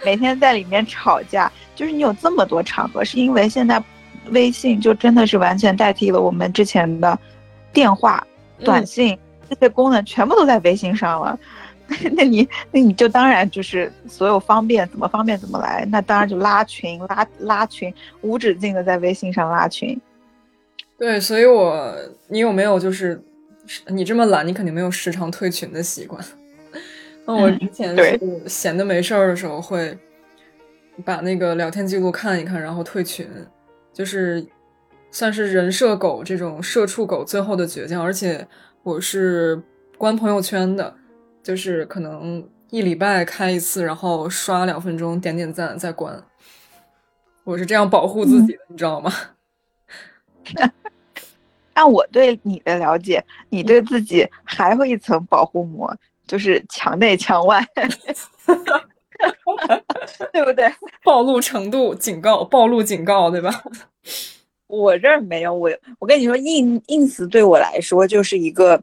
[0.04, 3.80] 每天在里面吵架，就是你有这么多场合，是因为现在
[4.30, 7.18] 微信就真的是完全代替了我们之前的
[7.72, 8.26] 电话、
[8.60, 11.38] 短嗯信、这些功能，全部都在微信上了。
[12.16, 19.96] 那你那你就当然就是所有方便怎么方便怎么来，那当然就拉群拉拉群，无止境的在微信上拉群。
[20.98, 21.94] 对，所以我
[22.26, 23.22] 你有没有就是
[23.86, 26.20] 你这么懒，你肯定没有时常退群的习惯。
[27.24, 29.96] 那我之前对是闲的没事儿的时候会
[31.04, 33.28] 把那个聊天记录看一看，然后退群，
[33.96, 34.46] 就是
[35.10, 38.02] 算是人设狗这种社畜狗最后的倔强。
[38.02, 38.46] 而且
[38.82, 39.62] 我是
[39.96, 40.94] 关朋友圈的，
[41.42, 46.22] 就是可能一礼拜开一次，然后刷两分钟，点点赞再关。
[47.44, 49.10] 我是这样保护自己的，你知道吗？
[51.72, 55.90] 按我对你的了解，你对自己还会一层保护膜，
[56.26, 57.66] 就是墙内墙外，
[60.32, 60.70] 对不对？
[61.02, 63.62] 暴露程度警告，暴露警告，对吧？
[64.76, 68.80] 我这儿没有，我我跟你说，ins ins 对我来说就是一个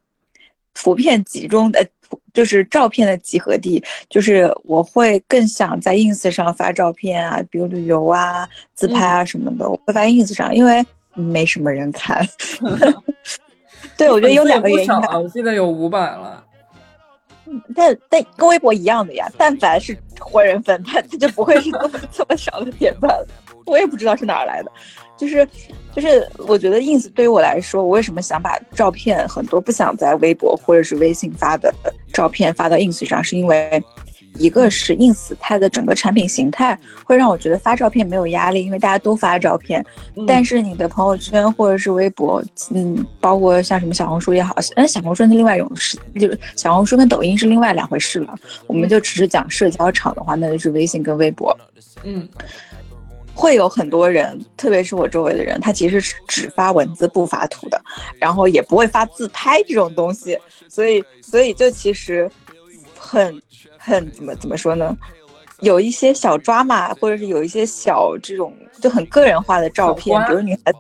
[0.73, 1.86] 图片集中的，
[2.34, 12.27] 就是照片的集合地，就是我会更想在 ins 上发照片啊，比如旅游啊、自拍啊什么的，我会发 ins 上，因为没什么人看。
[13.95, 16.43] 对，我觉得有两个原因吧我记得有五百了。
[17.75, 23.23] 但但跟微博一样的呀，但凡是活人粉，他他就不会是这么这么少的点赞。
[23.65, 24.71] 我也不知道是哪儿来的，
[25.23, 25.47] 就是
[25.95, 31.73] 就是，我觉得 ins 对于我来说，我为什么想把照片很多不想在微博或者是微信发的
[32.12, 33.82] 照片发到 ins 上，是因为
[34.38, 48.36] 一个是 ins 它的整个产品形态会让我觉得发照片没有压力，因为大家都发照片，嗯但是你的朋友圈或者是微博，嗯，包括像什么小红书也好，嗯，小红书是另外一种事，就是小红书跟抖音是另外两回事了。
[48.67, 51.55] 我们就只是讲社交场的话，那就是微信跟微博。
[52.03, 52.28] 嗯
[53.34, 57.81] 会有很多人，特别是我周围的人，他其实是只发文字不发图的，
[58.19, 60.38] 然后也不会发自拍这种东西，
[60.69, 62.29] 所以所以就其实
[62.97, 63.41] 很
[63.77, 64.95] 很怎么怎么说呢？
[65.59, 70.73] 有一些小抓马，或者是有一些小这种就很个人化的照片比如女孩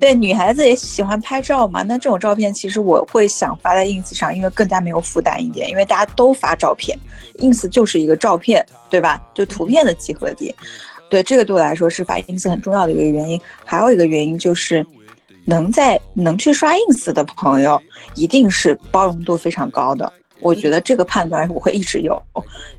[0.00, 1.82] 对女孩子也喜欢拍照嘛。
[1.82, 6.98] 那这种照片其实我会想发在 ins 上，因为更加没有负担一点，因为大家都发照片
[7.38, 9.22] ，ins 就是一个照片，对吧？
[9.34, 10.54] 就图片的集合地。
[11.10, 13.40] 对，这个对我来说是发 ins 很重要的一个原因。
[13.64, 14.84] 还有一个原因就是，
[15.44, 17.80] 能在能去刷 ins 的朋友，
[18.14, 20.12] 一定是包容度非常高的。
[20.40, 22.20] 我觉得这个判断我会一直有，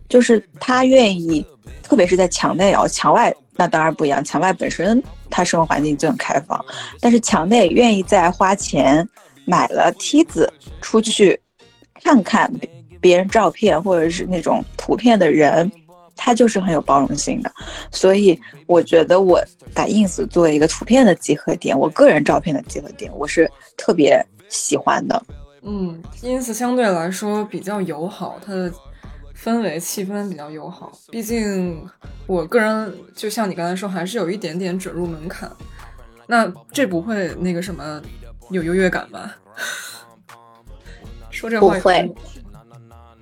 [0.09, 1.45] 就是他愿意，
[1.81, 6.63] 特别是在墙内啊，墙外那当然不一样，墙外本身他生活环境就很开放，
[6.99, 9.07] 但是墙内愿意再花钱
[9.45, 10.51] 买了梯子
[10.81, 11.39] 出去
[12.03, 12.51] 看看
[12.99, 15.71] 别人照片或者是那种图片的人。
[16.15, 17.51] 他就是很有包容性的，
[17.91, 19.43] 所以我觉得我
[19.73, 25.21] 把 ins 作为一个图片的集合点，我个人照片的集合点，我是特别喜欢的。
[25.61, 28.71] 嗯，ins 相对来说比较友好，它的
[29.35, 30.91] 氛围气氛比较友好。
[31.11, 31.87] 毕竟
[32.27, 35.51] 我个人就像你刚才说，还是有一点点准入门槛。
[36.27, 38.01] 那这不会那个什么
[38.49, 39.35] 有优越感吧？
[41.29, 42.15] 说这话不会。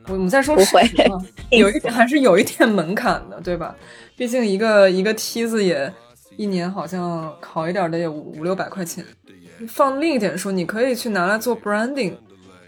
[0.08, 0.82] 我们在说不会
[1.58, 3.76] 有一点还是有一点门槛的，对吧？
[4.18, 5.92] 毕竟一个一个梯子也
[6.36, 9.04] 一年好像好一点的也五五六百块钱。
[9.68, 12.14] 放另一点说，你可以去拿来做 branding，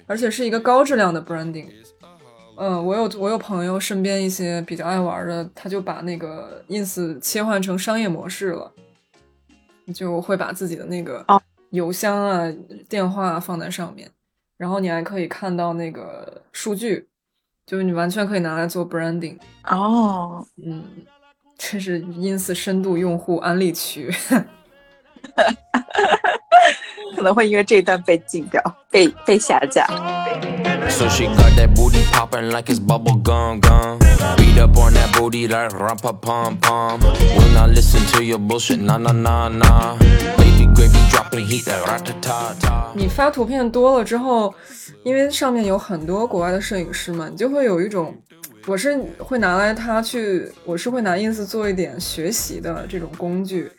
[0.07, 1.67] 而且是一个高质量的 branding。
[2.57, 8.71] 嗯，我有我有朋友身边一些比较爱玩的，他就把那个 ins 切换成商业模式了，
[9.93, 12.53] 就会把自己的那个哦邮箱啊、
[12.87, 14.09] 电话啊放在上面，
[14.57, 17.09] 然后你还可以看到那个数据，
[17.65, 19.39] 就是你完全可以拿来做 branding。
[19.63, 20.83] 哦，嗯，
[21.57, 24.13] 这是 ins 深度用户安利区。
[27.15, 28.61] 可能会因为这一段被禁掉，
[28.91, 29.87] 被被下架。
[30.89, 33.97] So she got that booty poppin' like it's bubble gum gum.
[34.37, 36.99] Beat up on that booty like rum pa pum pum.
[37.01, 39.97] Will not listen to your bullshit, nah nah nah nah.
[40.37, 42.91] Baby gravy dropping heat that rat ta ta.
[42.95, 44.53] 你发图片多了之后，
[45.03, 48.15] 因为上面有很多国外的摄影师嘛，你就会有一种，
[48.65, 53.69] 我是会拿来它去，我是会拿 ins 做一点学习的这种工具，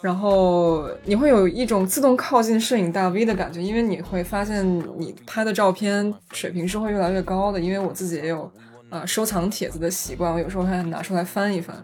[0.00, 4.64] 然后你会有一种自动靠近摄影大 V 的感觉，因为你会发现
[4.96, 8.50] 你拍的照片水平是会越来越高的，因为我自己也有
[8.92, 11.74] 啊、收藏帖子的习惯，我有时候还拿出来翻一翻，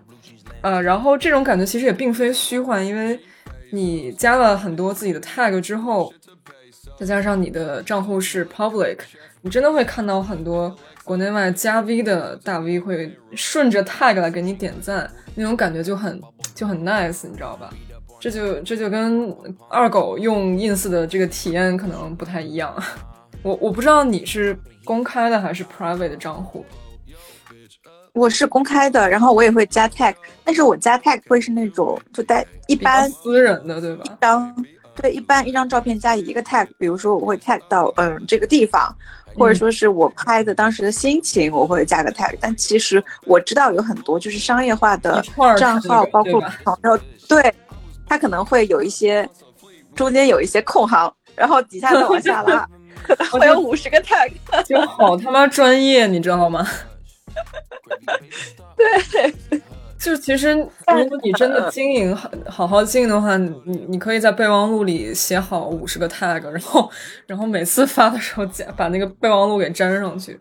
[0.60, 3.18] 呃，然后这种感觉其实也并非虚幻，因为
[3.72, 6.12] 你加了很多自己的 tag 之后，
[6.98, 8.98] 再加上你的账户是 public，
[9.40, 16.20] 你真的会看到很多国内外加 V 的大 V 会顺着 tag 来给你点赞，那种感觉就很
[16.54, 17.72] 就很 nice，你知道吧？
[18.20, 19.34] 这就这就跟
[19.70, 22.74] 二狗用 ins 的这个体验可能不太一样。
[23.42, 24.54] 我我不知道你是
[24.84, 26.66] 公开的还是 private 的账户。
[28.18, 30.12] 我是公开的，然后我也会加 tag，
[30.44, 34.02] 但是我加 tag 会是那种就带一般私人的，对吧？
[34.04, 34.66] 一张
[34.96, 38.92] 对一般一张照片加一个 tag，比如说我会 tag 到嗯这个地方，
[39.36, 42.36] 或者说是我拍的当时的心情，我会加个 tag。
[42.40, 45.24] 但其实我知道有很多就是商业化的
[45.56, 46.98] 账号，包括朋友，
[47.28, 47.54] 对，
[48.08, 49.28] 他可能会有一些
[49.94, 52.68] 中间有一些空行，然后底下再往下拉，
[53.06, 54.32] 可能会有五十个 tag。
[54.66, 56.66] 就好他妈专业，你知道吗？
[58.76, 59.60] 对，
[59.98, 66.90] 就其实，如果你真的经营好好好经营的话，你你可以在备忘录里写好五十个 tag，然后
[67.26, 70.38] 然后每次发的时候加把那个备忘录给粘上去。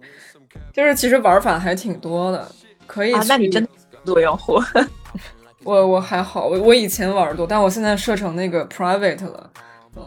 [0.74, 2.48] 就是其实玩法还挺多的，
[2.86, 3.70] 可以啊，那你去真的
[4.06, 4.60] 多用户。
[5.64, 9.50] 我我还好，我我以前玩儿多，但我现在设成那个 private 了，
[9.95, 10.04] 嗯，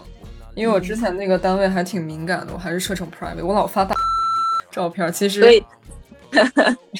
[0.54, 3.94] 因为我之前那个单位还挺敏感的，我还是设成 private，我老发大
[4.70, 5.62] 照片，其实所以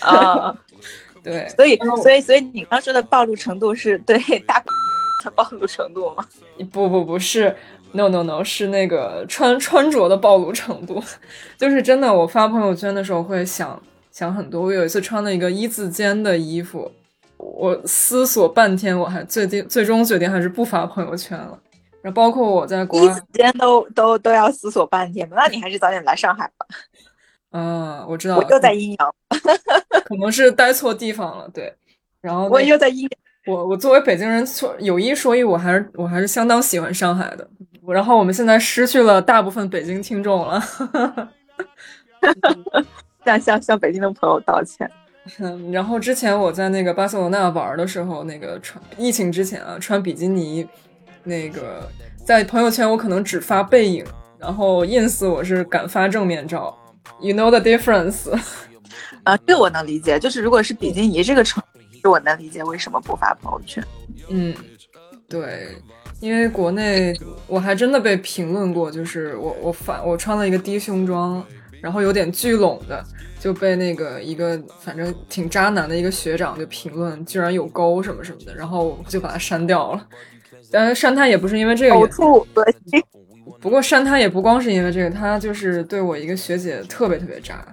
[0.02, 0.56] 啊，
[1.22, 6.24] 对，所以所以所以你刚说的暴露程度是对 大的暴露程度吗？
[6.72, 7.54] 不不不是
[7.92, 11.02] ，no no no，是那个穿穿着的暴露程度，
[11.58, 14.62] 就是真的，我发朋友圈的时候会想想很多。
[14.62, 16.90] 我有一次穿了一个一字肩的衣服，
[17.36, 21.58] 我思索半天，我还最定最终决定还是不发朋友圈了。
[22.02, 26.66] 然后包括我在国外一字肩都都都要思索半天，那你还是早点来上海吧。
[27.52, 29.14] 嗯，我知道，我又在阴阳，
[30.04, 31.72] 可能是待错地方了，对。
[32.20, 33.10] 然后那我又在阴阳。
[33.46, 37.48] 我我作为北京人，说有一说一，我还是我还是相当喜欢上海的。
[37.88, 40.62] 然后我们现在失去了大部分北京听众了。
[43.24, 44.88] 向向向北京的朋友道歉。
[45.38, 50.68] 嗯， 然后之前我在那个巴塞罗那玩的时候，那个穿疫情之前啊，穿比基尼，
[51.24, 51.88] 那个
[52.24, 54.04] 在朋友圈我可能只发背影，
[54.38, 56.76] 然后 ins 我是敢发正面照
[57.20, 58.30] ，you know the difference。
[59.24, 61.62] 啊，这个我能理解，就是如果是比基尼这个程
[62.02, 63.84] 度，我能理解为什么不发朋友圈。
[64.28, 64.54] 嗯，
[65.28, 65.76] 对，
[66.20, 67.14] 因为国内
[67.46, 71.44] 我还真的被评论过，就是我我反我穿了一个低胸装，
[71.82, 73.04] 然后有点聚拢的，
[73.38, 80.06] 就被那个一个反正挺渣男的一个学长就评论，居然有沟什么什么的，然后我就把他删掉了。
[80.72, 83.02] 但是删他也不是因为这个呕吐恶心。
[83.60, 87.64] 不过删他也不光是因为这个，他就是对我一个学姐特别特别渣，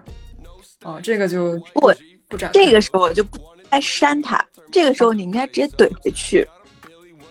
[0.84, 1.92] 哦，这个就不
[2.28, 2.50] 不渣。
[2.54, 6.48] 这个时候我就不该删他，这个时候你应该直接怼回去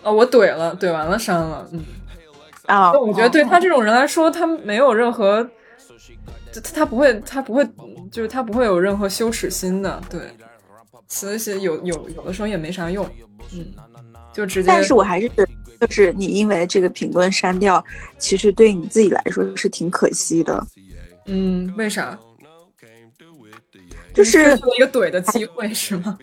[0.01, 1.83] 哦，我怼了，怼完了删了，嗯。
[2.65, 2.91] 啊。
[2.93, 5.47] 我觉得对他这种人来说，他没有任何，
[6.53, 7.63] 他他不会，他不会，
[8.11, 10.21] 就是他不会有任何羞耻心的，对。
[11.09, 13.09] 所以有有有的时候也没啥用，
[13.53, 13.65] 嗯，
[14.33, 14.67] 就直接。
[14.67, 15.29] 但是我还是
[15.79, 17.83] 就是你因为这个评论删掉，
[18.17, 20.67] 其实对你自己来说是挺可惜的。
[21.25, 22.17] 嗯，为啥？
[24.13, 26.17] 就是一个怼的机会是吗？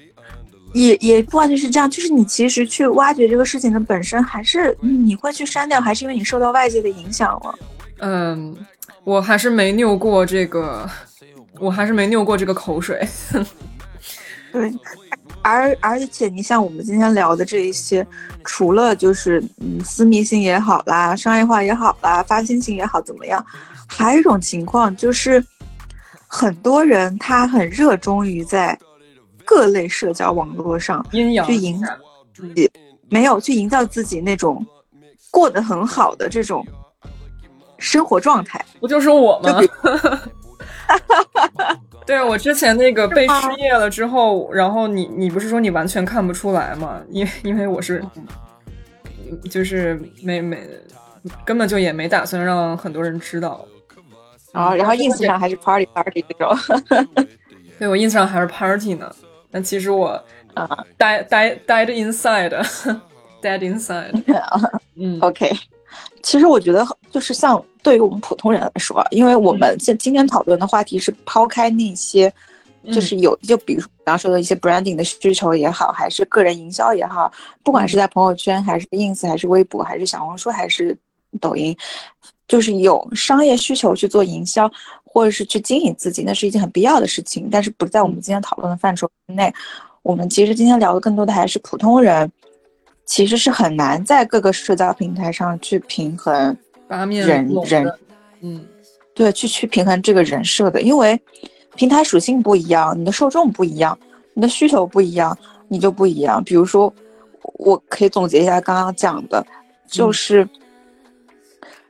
[0.72, 7.58] 也也不完全是这样，就是你其实去挖掘这个事情的本身，还是你会去删掉，还是因为你受到外界的影响了？
[7.98, 8.56] 嗯，
[9.04, 10.90] 我还是没拗过这个，
[11.60, 13.06] 我还是没拗过这个口水。
[14.50, 14.72] 对，
[15.44, 18.06] 而而且你像我们今天聊的这一些，
[18.44, 23.44] 除了就是嗯私密性也好啦，商业化也好啦，发心性也好怎么样，
[23.86, 25.44] 还有一种情况就是，
[26.26, 28.76] 很多人他很热衷于在
[29.44, 31.88] 各类社交网络上去营造
[32.34, 32.70] 自己，
[33.10, 34.64] 没有去营造自己那种
[35.30, 36.66] 过得很好的这种
[37.78, 38.64] 生活状态。
[38.80, 39.68] 不就是我吗 就？
[42.06, 47.00] 对啊，我之前那个被失业了之后，然后你你不是说你完全看不出来吗？
[47.10, 48.04] 因为因为我是，
[49.50, 50.60] 就是没没
[51.44, 53.64] 根本就也没打算让很多人知道。
[54.52, 56.56] 然后，然后 ins 上还是 party party 这种，
[57.78, 59.10] 对我 ins 上还是 party 呢，
[59.50, 60.10] 但其实我
[60.54, 64.22] 啊 dead dead dead inside，dead inside。
[64.96, 65.50] 嗯 OK，
[66.24, 72.32] 其实我觉得就是像对于我们普通人来说，啊因为我们现今天讨论的话题是抛开那些，
[72.90, 77.30] 就是有就比如说刚刚说的一些 branding 的需求也好，还是个人营销也好，
[77.62, 80.96] 不管是在朋友圈，还是 ins，还是微博，还是小红书，还是
[81.38, 81.76] 抖音，
[82.48, 84.70] 就是有商业需求去做营销，
[85.04, 89.52] 或者是去经营自己，那是一件很必要的事情，但是不在我们今天讨论的范畴之内。
[90.02, 92.30] 我们其实今天聊的更多的还是普通人，
[93.04, 96.56] 其实是很难在各个社交平台上去平衡
[96.88, 97.92] 八面人人
[98.40, 98.64] 嗯
[99.14, 101.20] 对，去去平衡这个人设的，因为
[101.76, 103.96] 平台属性不一样，你的受众不一样，
[104.32, 105.36] 你的需求不一样，
[105.68, 106.42] 你就不一样。
[106.42, 106.92] 比如说，
[107.58, 109.46] 我可以总结一下刚刚讲的，
[109.86, 110.48] 就是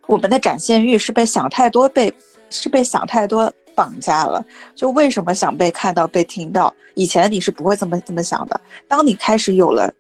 [0.06, 2.12] 我们的展现欲是被想太多被
[2.50, 4.44] 是被想太多绑架了。
[4.74, 6.72] 就为什么想被看到、被听到？
[6.94, 8.60] 以前你是不会这么这么想的。
[8.86, 9.92] 当你开始有了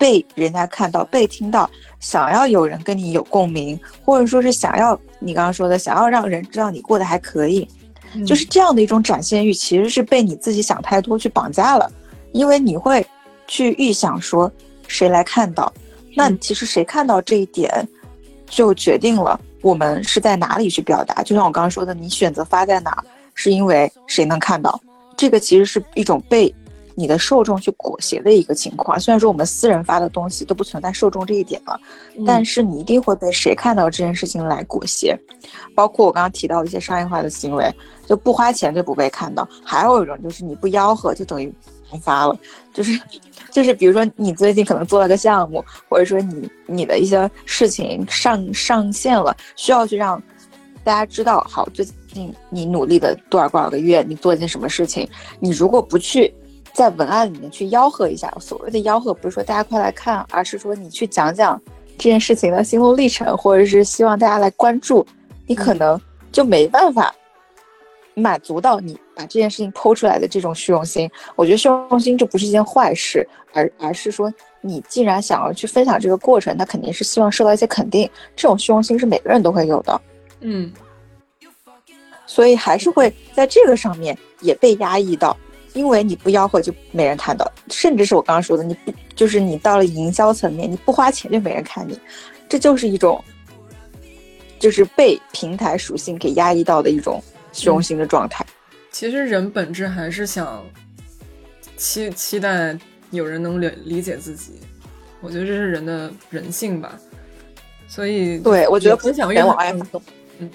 [0.00, 1.68] 被人家看到、被听到，
[2.00, 7.68] 想要有人跟你有共鸣，或者说是想要你刚刚说的，想要让人知道你过得还可以，
[8.14, 11.92] 嗯就是这样的一种展现欲，其实是被你自己想太多去绑架了，
[12.32, 13.06] 因为你会
[13.46, 14.50] 去预想说
[14.88, 15.70] 谁来看到，
[16.16, 17.86] 那嗯其实谁看到这一点，
[18.48, 21.22] 就决定了我们是在哪里去表达。
[21.22, 24.80] 就像我刚刚说的，你选择发在哪儿，是因为谁能看到，
[25.14, 26.54] 这个其实是一种被
[26.94, 28.98] 你的受众去裹挟的一个情况。
[28.98, 31.80] 虽然说我们私人发的东西都不存在受众这一点了，
[32.26, 35.18] 但是你一定会被谁看到这件事情来裹挟，
[35.74, 37.72] 包括我刚刚提到一些商业化的行为，
[38.06, 39.48] 就不花钱就不被看到。
[39.64, 41.52] 还有一种就是你不吆喝就等于
[41.88, 42.38] 不发了，
[42.72, 43.00] 就是
[43.50, 50.22] 就是比如说你最近可能做了个项目，或者说你你的一些事情上上线了，需要去让
[50.84, 56.32] 大家知道，好，最近你努力的多少多少个月，你做一件什么事情，你如果不去。
[56.72, 61.60] 在文案里面去吆喝一下，所谓的吆喝不是说大家快来看，而是说你去讲讲
[61.98, 65.06] 这件事情的心路历程，或者是希望大家来关注，
[65.46, 66.00] 你可能
[66.32, 67.14] 就没办法
[68.14, 71.10] 满足到你把这件事情剖出来的这种虚荣心。
[71.36, 78.08] 我觉得虚荣心这不是一件坏事，而而是说你既然想要去分享这个过程，那肯定是希望受到一些肯定。
[78.34, 80.00] 这种虚荣心是每个人都会有的，
[80.40, 80.72] 嗯
[82.26, 85.36] 所以还是会在这个上面也被压抑到。
[85.72, 91.98] 因为你不吆喝就没人看到，甚至是我刚刚说的，你不就是你到了营销层面，你不花钱就没人看你，
[92.48, 93.22] 这就是一种，
[94.58, 98.44] 就是被平台属性给压抑到的一种虚荣心的状态。
[98.90, 100.64] 其实人本质还是想
[101.76, 102.76] 期期待
[103.10, 104.54] 有人能理理解自己，
[105.20, 106.98] 我觉得这是人的人性吧。
[107.86, 110.02] 所以对，我觉得分享欲人往外很发东，
[110.38, 110.50] 嗯，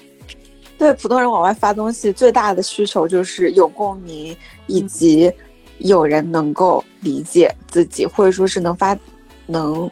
[0.77, 4.35] 对普通人往外发东西最大的需求就是有共鸣，
[4.67, 5.31] 以及
[5.77, 8.97] 有人能够理解自己，或者说是能发
[9.45, 9.89] 能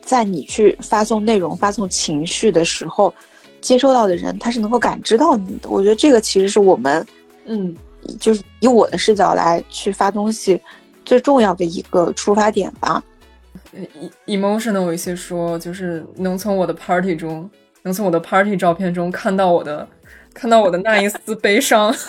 [0.00, 3.12] 在你去发送内容、发送情绪的时候，
[3.60, 5.70] 接收到的人他是能够感知到你的。
[5.70, 7.06] 我觉得这个其实是我们
[7.46, 7.74] 嗯
[8.18, 10.60] 就是以我的视角来去发东西
[11.04, 13.02] 最重要的一个出发点吧。
[14.26, 17.48] e emotional 有一些说，就是能从我的 party 中，
[17.82, 19.88] 能从我的 party 照片中看到我的
[20.34, 21.94] 看到我的那一丝悲伤。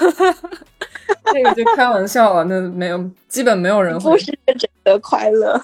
[1.32, 5.60] 这个就开玩笑了，那没有，基本没有人会不，是真正的快乐。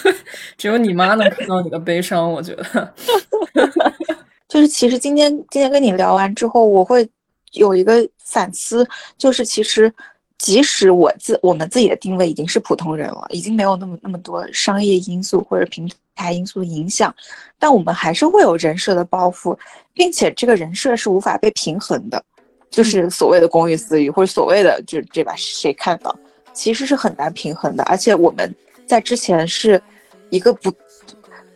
[0.56, 2.94] 只有你妈能看到你的悲伤，我觉得。
[4.48, 7.08] 就是其实今天今天跟你聊完之后，我会
[7.52, 8.86] 有一个反思，
[9.16, 9.92] 就是其实
[10.38, 17.14] 即使我自我们自己的定位已经是普通人了，已经没有那么那么多商业因素或者平台因素影响，
[17.58, 19.58] 但我们还是会有人设的包袱，
[19.92, 22.22] 并且这个人设是无法被平衡的，
[22.70, 26.16] 就是所谓的公域私域或者所谓的就是这把谁看到，
[26.52, 28.54] 其实是很难平衡的，而且我们
[28.86, 29.80] 在之前是
[30.30, 30.72] 一个不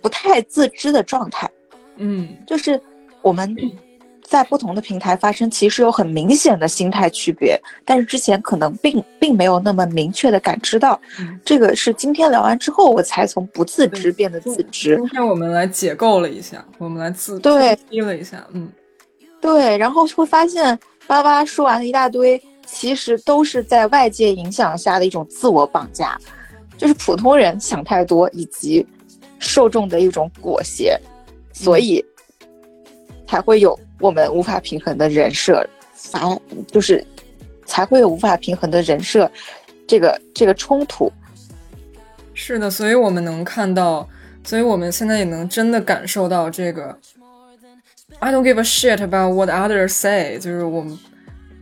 [0.00, 1.48] 不太自知的状态。
[1.96, 2.80] 嗯就是
[3.20, 3.54] 我们
[4.22, 10.98] 在不同的平台发生，其实有很明显的心态区别，但是之前可能并并没有那么明确的感知到。
[11.18, 14.96] 嗯这个是今天聊完之后，我才从不自知变得自知。
[14.96, 18.70] 今天我们来解构了一下，我们来自对了一下，嗯
[19.40, 26.16] 对，然后会发现巴巴说完了一大堆，其实都是在外界影响下的一种自我绑架，
[26.78, 28.86] 就是普通人想太多，以及
[29.40, 30.96] 受众的一种裹挟，
[31.52, 32.04] 所以
[33.26, 36.36] 才会有我们无法平衡的人设发，
[36.66, 37.02] 就是
[37.64, 39.30] 才会有无法平衡的人设
[39.86, 41.10] 这个这个冲突。
[42.34, 44.08] 是的，所以我们能看到，
[44.42, 46.98] 所以我们现在也能真的感受到这个
[48.18, 50.98] I don't give a shit about what others say，就是我们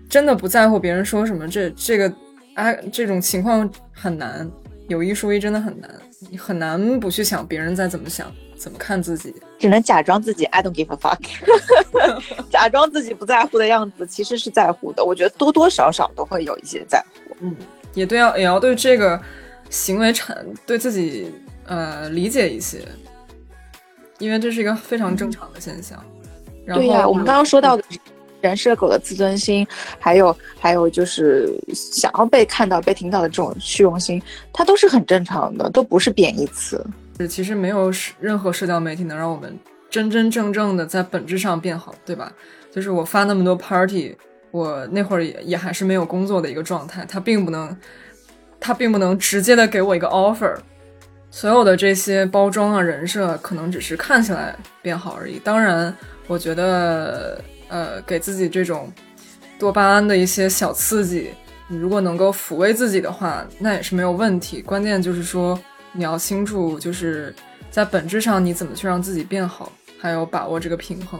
[0.09, 2.11] 真的不在乎别人说什么，这这个
[2.55, 4.51] 啊这种情况很难，
[4.88, 5.91] 有一说一真的很难，
[6.30, 9.35] 你很难不去想别人在怎么想，怎么看自己。
[9.59, 11.19] 只能假装自己 I don't give a fuck，
[12.51, 15.03] 假装自己不在乎的样子，其实是在乎的。
[15.03, 17.37] 我觉得多多少少都会有一些在乎。
[17.41, 17.57] 嗯，
[17.95, 19.19] 也对要也要对这个
[19.71, 21.33] 行为产对自己
[21.65, 22.87] 呃理解一些，
[24.19, 25.99] 因为这是一个非常正常的现象。
[26.67, 27.83] 然后对呀、我们刚刚说到的
[28.43, 29.67] 人设狗的自尊心，
[29.99, 36.85] 还有还有就是想要被看到、被听到的这种虚荣心，它都是很正常的，都不是贬义词。
[37.27, 39.59] 其实没有任何社交媒体能让我们
[39.89, 42.33] 真真正正的在本质上变好，对吧？
[42.71, 44.16] 就是我发那么多 party，
[44.51, 47.77] 我那会儿也也还是没有工作的一个状态，它并不能，
[48.61, 50.57] 它并不能直接的给我一个 offer。
[51.33, 55.39] 所有的这些包装啊、人设，可能只是看起来变好而已。
[55.39, 55.95] 当然，
[56.27, 58.93] 我觉得，呃，给自己这种
[59.59, 61.31] 多巴胺的一些小刺激，
[61.68, 64.61] 你如果能够抚慰自己的话，那也是没有问题。
[64.61, 65.57] 关键就是说，
[65.93, 67.34] 你要清楚，就是
[67.68, 71.18] 在本质上你怎么去让自己变好，还有把握这个平衡。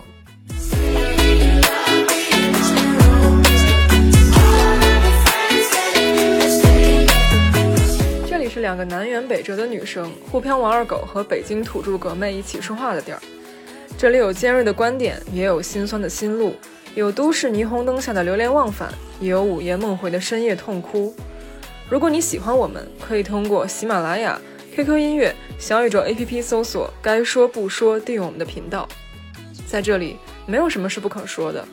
[8.29, 13.21] 这里是两个南辕北辙的女生，沪漂王二狗和北京土著革妹一起说话的地儿。
[13.99, 16.55] 这里有尖锐的观点，也有心酸的心路，
[16.95, 21.13] 有都市霓虹灯下的流连忘返，也有午夜梦回的深夜痛哭。
[21.89, 24.41] 如果你喜欢我们，可以通过喜马拉雅、
[24.73, 28.89] QQ 音乐、小宇宙 APP 搜索“该说不说”，订阅我们的频道。
[29.67, 30.17] 在这里，
[30.47, 31.67] 没有什么是不可说的。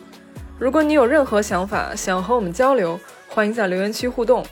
[0.57, 4.43] 如果你有任何想法，想和我们交流，欢迎在留言区互动。